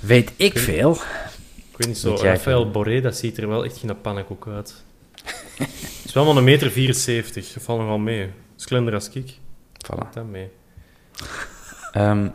[0.00, 0.92] weet ik veel.
[1.56, 4.74] Ik weet niet zo, Rafael Borré, dat ziet er wel echt geen pannenkoek uit.
[5.56, 8.20] Het is wel maar een meter 74, dat valt nogal mee.
[8.20, 9.32] Dat is kleiner als ik.
[9.86, 10.12] Voilà.
[10.14, 10.48] Dat mee.
[11.92, 12.28] Ehm,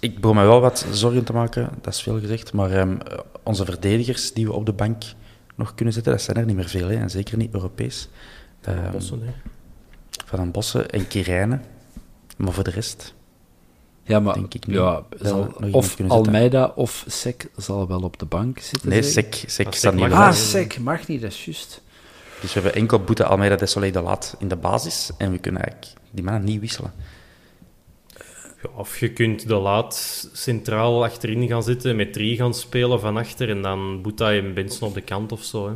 [0.00, 2.52] ik begon mij wel wat zorgen te maken, dat is veel gezegd.
[2.52, 2.96] Maar ehm,
[3.42, 5.02] onze verdedigers die we op de bank
[5.54, 6.88] nog kunnen zetten, dat zijn er niet meer veel.
[6.88, 8.08] Hè, en zeker niet Europees.
[8.60, 9.32] Ehm, Bossen, hè.
[10.24, 11.62] Van Bossen en Kirijnen.
[12.36, 13.14] Maar voor de rest...
[14.02, 14.76] Ja, maar Denk ik niet.
[14.76, 16.08] ja, zal- of zetten.
[16.08, 18.88] Almeida of Sek zal wel op de bank zitten.
[18.88, 19.02] Nee?
[19.02, 20.12] Sek, Sek Maar staat Sek niet.
[20.12, 21.80] Ah, Sek mag niet, dat is juist.
[22.40, 25.10] Dus we hebben enkel Boete Almeida de Soleil de Laat in de basis.
[25.18, 26.92] En we kunnen eigenlijk die mannen niet wisselen.
[28.64, 33.16] Ja, of je kunt de laat centraal achterin gaan zitten, met drie gaan spelen van
[33.16, 35.68] achter en dan Boeta en Benson op de kant of zo.
[35.68, 35.74] Hè.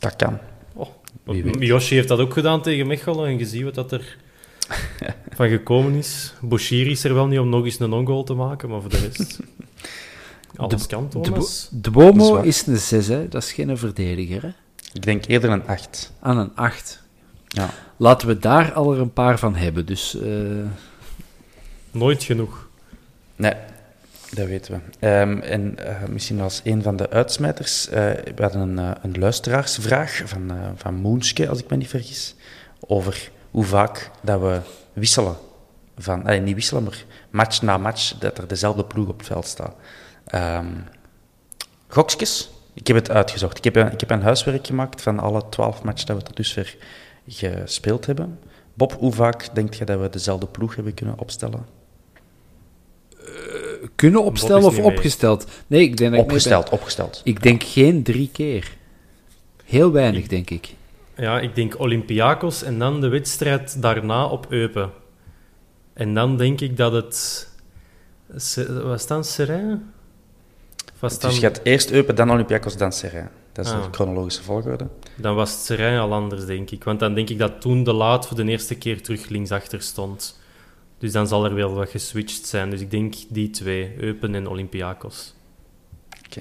[0.00, 0.38] Dat kan.
[0.74, 0.88] Oh.
[1.58, 4.16] Yoshi heeft dat ook gedaan tegen Mechelen en je ziet wat dat er
[5.36, 6.34] van gekomen is.
[6.40, 8.98] Boshiri is er wel niet om nog eens een non-goal te maken, maar voor de
[8.98, 9.40] rest...
[10.56, 11.68] Alles kan, De, Thomas.
[11.72, 13.28] Bo- de Bomo is een 6, hè.
[13.28, 14.42] dat is geen verdediger.
[14.42, 14.48] Hè.
[14.92, 16.12] Ik denk eerder een 8.
[16.20, 17.02] Aan een 8.
[17.48, 17.70] Ja.
[17.96, 19.86] Laten we daar al er een paar van hebben.
[19.86, 20.30] Dus eh,
[21.96, 22.68] Nooit genoeg.
[23.36, 23.54] Nee,
[24.30, 25.06] dat weten we.
[25.06, 27.88] Ehm, en eh, misschien als een van de uitsmijters.
[27.88, 27.94] eh,
[28.34, 32.34] we hadden een, eh, een luisteraarsvraag van, van Moenske, als ik me niet vergis.
[32.80, 34.60] Over hoe vaak dat we
[34.92, 35.36] wisselen.
[35.98, 39.46] Van, eh, niet wisselen, maar match na match, dat er dezelfde ploeg op het veld
[39.46, 39.74] staat.
[41.88, 43.58] Gokskes, ik heb het uitgezocht.
[43.58, 46.76] Ik heb, ik heb een huiswerk gemaakt van alle twaalf matchen dat we tot dusver
[47.26, 48.38] gespeeld hebben.
[48.74, 51.66] Bob, hoe vaak denk je dat we dezelfde ploeg hebben kunnen opstellen?
[53.94, 55.46] Kunnen opstellen of opgesteld?
[55.66, 56.24] Nee, ik denk dat ik mee ben.
[56.24, 57.20] Opgesteld, opgesteld.
[57.24, 58.76] Ik denk geen drie keer.
[59.64, 60.74] Heel weinig, denk ik.
[61.16, 64.90] Ja, ik denk Olympiakos en dan de wedstrijd daarna op Eupen.
[65.94, 67.48] En dan denk ik dat het...
[68.82, 69.92] Was dat Serijn?
[70.94, 73.28] Of Was dan, Dus je gaat eerst Eupen, dan Olympiakos, dan Serrain.
[73.52, 73.82] Dat is Ah.
[73.84, 74.86] de chronologische volgorde.
[75.16, 76.84] dan was het Serijn al anders, denk ik.
[76.84, 80.38] Want dan denk ik dat toen de laat voor de eerste keer terug linksachter stond.
[80.98, 82.70] Dus dan zal er wel wat geswitcht zijn.
[82.70, 85.34] Dus ik denk die twee, Eupen en Olympiakos.
[86.26, 86.40] Oké.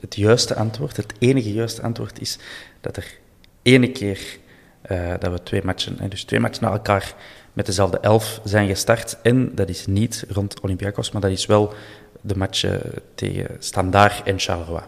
[0.00, 2.38] Het, juiste antwoord, het enige juiste antwoord is
[2.80, 3.18] dat er
[3.62, 4.38] ene keer
[4.80, 7.14] eh, dat we twee matchen, hè, dus twee matchen na elkaar
[7.52, 9.18] met dezelfde elf zijn gestart.
[9.22, 11.74] En dat is niet rond Olympiakos, maar dat is wel
[12.20, 12.74] de match eh,
[13.14, 14.82] tegen Standaard en Charleroi.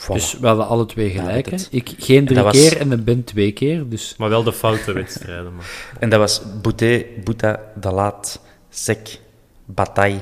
[0.00, 0.12] Voilà.
[0.12, 1.50] Dus we hadden alle twee Ja, gelijk.
[1.50, 1.64] dat hè.
[1.66, 3.88] het- ik geen drie dat was- keer en de Ben twee keer.
[3.88, 5.54] Dus Maar wel de foute wedstrijden.
[5.56, 5.70] Maar.
[6.00, 8.40] En dat was Bouté, Bouta, Dalaat,
[8.70, 9.20] Sek,
[9.64, 10.20] Bataille,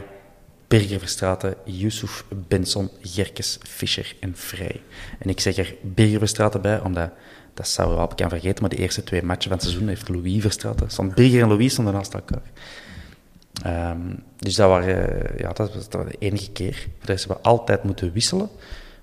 [0.68, 4.80] Birger Verstraeten, Yusuf, Benson, Gerkes, Fischer en Vrij.
[5.18, 7.10] En ik zeg er Birger Verstraeten bij, omdat
[7.54, 10.08] dat zouden we wel kan vergeten, maar de eerste twee matchen van het seizoen heeft
[10.08, 10.90] Louis Verstraeten.
[10.90, 12.42] Stond Birger en Louis stonden naast elkaar.
[13.62, 13.98] Ehm,
[14.38, 16.72] dus dat, waren, eh, ja, dat was dat was de enige keer.
[16.74, 18.48] Voor de rest hebben we altijd moeten wisselen,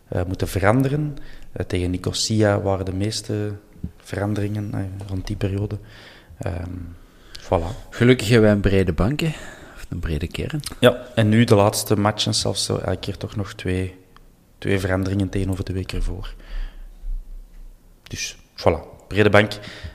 [0.09, 1.17] eh, moeten veranderen.
[1.51, 3.53] Eh, tegen Nicosia waren de meeste
[3.97, 5.77] veranderingen eh, rond die periode.
[6.39, 6.73] Ehm
[7.41, 7.89] voilà.
[7.89, 9.31] gelukkig hebben wij een brede bank, hè.
[9.75, 10.59] Of een brede kern.
[10.79, 13.95] Ja, en nu de laatste matchen zelfs zo elke keer toch nog twee,
[14.57, 16.33] twee veranderingen tegenover de week ervoor.
[18.03, 19.07] Dus, voilà.
[19.07, 19.51] Brede bank.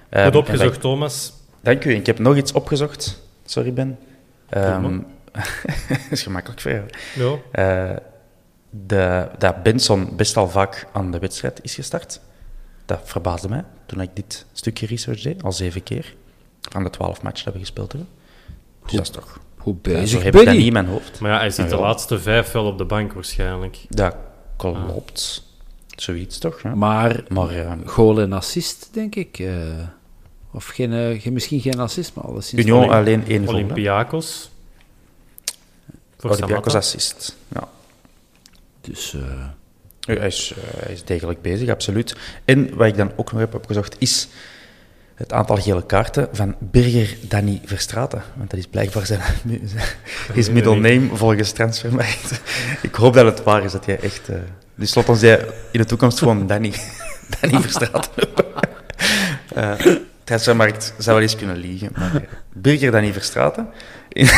[0.09, 1.33] Ehm, Goed en opgezocht, Thomas.
[1.61, 1.95] Dank u.
[1.95, 3.23] Ik heb nog iets opgezocht.
[3.45, 3.99] Sorry, Ben.
[4.49, 5.05] Ehm maar.
[5.89, 6.85] dat is gemakkelijk voor jou.
[7.15, 7.91] Ja.
[7.91, 7.97] Eh,
[8.87, 12.21] de, dat Benson best al vaak aan de wedstrijd is gestart.
[12.87, 16.15] Dat verbaasde mij toen ik dit stukje research deed, al zeven keer.
[16.61, 18.11] Van de twaalf matchen dat we gespeeld hebben.
[18.83, 19.41] Dus dat is toch...
[19.59, 21.21] Hoe Ja, zo bezig heb ben ik dat niet in mijn hoofd.
[21.21, 21.83] Maar ja, hij zit Ah, de ja.
[21.83, 23.79] laatste vijf wel op de bank waarschijnlijk.
[23.89, 24.17] Dat
[24.57, 25.43] klopt.
[25.97, 26.63] Zoiets toch?
[26.63, 29.39] Maar Maar goal en assist, denk ik.
[29.39, 29.49] eh,
[30.53, 32.63] of geen, eh, geen, misschien geen assist, maar alleszins...
[32.63, 33.49] Union alleen één.
[33.49, 34.51] Olympiakos.
[36.19, 37.37] Voor Olympiakos assist.
[37.49, 37.69] Ja.
[38.85, 39.15] Dus...
[39.15, 39.21] eh,
[40.19, 42.17] Hij is, eh, hij is degelijk bezig, absoluut.
[42.45, 44.29] En wat ik dan ook nog heb opgezocht, is
[45.15, 48.23] het aantal gele kaarten van Birger Danny Verstraeten.
[48.37, 49.21] Want dat is blijkbaar zijn,
[50.33, 52.41] his middle name volgens Transfermarkt.
[52.83, 54.29] Ik hoop dat het waar is, dat jij echt...
[54.29, 54.37] eh
[54.77, 56.73] dus slot ons jij in de toekomst gewoon Danny,
[57.41, 58.13] Danny Verstraeten
[59.55, 59.73] Eh
[60.25, 63.69] Transfermarkt zou wel eens kunnen liegen, maar Birger Danny Verstraeten...
[64.15, 64.29] In,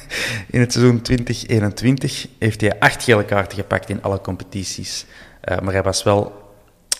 [0.56, 5.04] in het seizoen 2021 heeft hij acht gele kaarten gepakt in alle competities.
[5.40, 6.40] Eh, maar hij was wel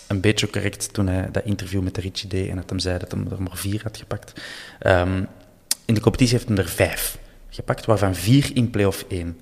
[0.07, 2.97] een beetje correct toen hij dat interview met de Richie deed en dat hem zei
[2.97, 4.41] dat hij er maar vier had gepakt.
[4.79, 5.23] Ehm,
[5.85, 7.17] in de competitie heeft hij er vijf
[7.49, 9.39] gepakt, waarvan vier in play-off 1.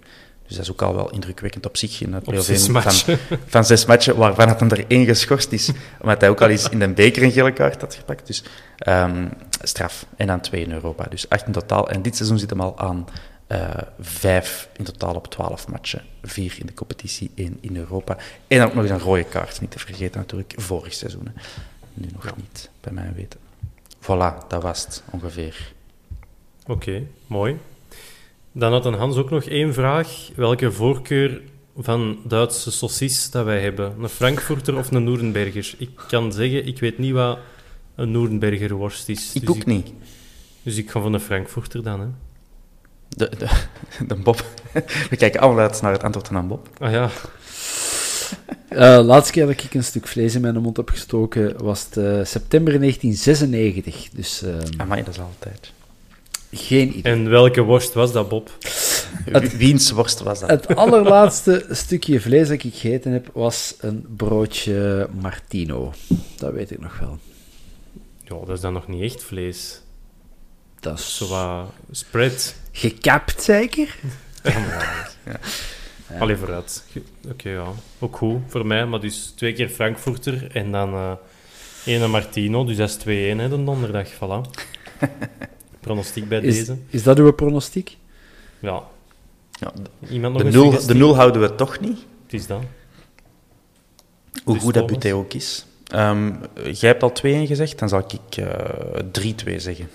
[0.47, 2.68] Dus dat is ook al wel indrukwekkend op zich in het zes
[3.47, 6.69] van, zes matchen, waarvan het hem er één geschorst is, omdat hij ook al eens
[6.69, 8.27] in de beker een gele kaart had gepakt.
[8.27, 8.43] Dus
[8.77, 9.27] ehm,
[9.61, 10.05] straf.
[10.15, 11.03] En dan twee in Europa.
[11.03, 11.89] Dus acht in totaal.
[11.89, 13.07] En dit seizoen zit hem al aan
[13.47, 13.69] eh,
[13.99, 16.01] vijf in totaal op twaalf matchen.
[16.21, 18.17] Vier in de competitie, één in Europa.
[18.47, 21.25] En dan ook nog eens een rode kaart, niet te vergeten natuurlijk, vorig seizoen.
[21.33, 21.41] hè.
[21.93, 23.39] Nu nog niet, bij mij weten.
[24.01, 25.73] Voilà, dat was het ongeveer.
[26.67, 27.57] Oké, mooi.
[28.51, 30.29] Dan had een Hans ook nog één vraag.
[30.35, 31.41] Welke voorkeur
[31.77, 33.95] van Duitse saucis dat wij hebben?
[34.01, 35.73] Een Frankfurter of een Noerenberger?
[35.77, 37.39] Ik kan zeggen, ik weet niet wat
[38.02, 39.32] een Noerenberger worst is.
[39.34, 39.88] Ik dus ook niet.
[40.64, 42.07] Dus ik ga van een Frankfurter dan, hè.
[43.10, 43.49] De, de,
[44.07, 44.45] de Bob.
[45.10, 46.69] We kijken allemaal uit naar het antwoord van Bob.
[46.80, 47.10] Ah ja,
[48.69, 51.98] Eh, laatste keer dat ik een stuk vlees in mijn mond heb gestoken was het
[51.98, 54.10] eh, september 1996.
[54.14, 55.72] Dus eh, Amai, dat is altijd.
[56.52, 57.11] geen idee.
[57.11, 58.49] en welke worst was dat, Bob?
[59.26, 60.49] Het, Wiens worst was dat?
[60.49, 65.94] Het allerlaatste stukje vlees dat ik gegeten heb was een broodje Martino.
[66.38, 67.19] Dat weet ik nog wel.
[68.32, 69.82] Ja, dat is dan nog niet echt vlees.
[70.80, 72.56] Dat is Zo wat spread.
[72.72, 73.95] gekapt, zeker?
[76.20, 76.84] Allee, vooruit.
[77.30, 77.66] Oké, ja.
[77.99, 78.86] Ook goed voor mij.
[78.86, 81.12] Maar dus twee keer Frankfurter en dan eh
[81.86, 82.66] één Martino.
[82.66, 83.06] Dus dat is 2-1
[83.40, 84.08] hè, de donderdag.
[84.14, 84.49] Voilà.
[85.80, 86.78] Pronostiek bij Is, deze.
[86.90, 87.98] is dat uw pronostiek?
[88.60, 88.84] Ja.
[89.52, 89.74] Ja,
[90.10, 91.98] Iemand nog de, een nul, de nul houden we toch niet.
[92.24, 92.62] Het is dat.
[94.44, 94.86] Hoe Dus goed dat?
[94.88, 95.66] Buté ook is.
[95.91, 98.45] Ehm, jij hebt al 2-1 gezegd, dan zal ik eh
[99.11, 99.89] 3-2 zeggen.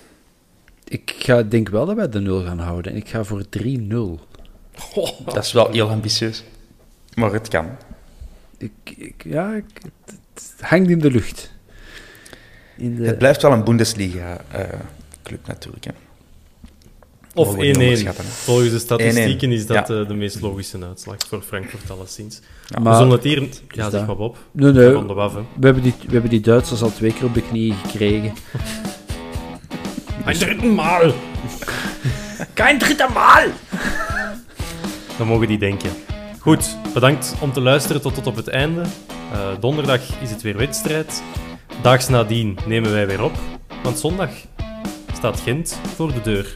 [0.83, 2.95] Ik ga, denk wel dat wij de 0 gaan houden.
[2.95, 4.19] Ik ga voor 3-0.
[5.25, 6.43] Dat is wel heel ambitieus.
[7.13, 7.67] Maar het kan.
[8.57, 11.51] Ik, ik, ja, ik, het, het hangt in de lucht.
[12.77, 15.85] In de, Het blijft wel een Bundesliga-club natuurlijk.
[15.85, 15.91] Hè.
[17.37, 17.79] Of Mogen we niet 1-1.
[17.81, 18.29] onderschatten, hè.
[18.31, 19.53] Volgens de statistieken 1-1.
[19.53, 19.95] is dat Ja.
[19.99, 22.39] eh, de meest logische uitslag voor Frankfurt alleszins.
[22.67, 23.47] Ja, we maar- zullen het hier...
[23.69, 24.37] Ja, zeg maar Bob.
[24.51, 25.39] nee, nee, Van de waf, hè.
[25.59, 28.33] we, hebben die, we hebben die Duitsers al twee keer op de knieën gekregen.
[30.25, 31.11] Een dritten maal!
[32.53, 33.43] Kein dritte Mal!
[35.17, 35.89] Dan mogen die denken.
[36.39, 38.81] Goed, bedankt om te luisteren tot, tot op het einde.
[39.31, 41.21] Eh, donderdag is het weer wedstrijd.
[41.81, 43.31] Daags nadien nemen wij weer op.
[43.83, 44.29] Want zondag
[45.13, 46.55] staat Gent voor de deur.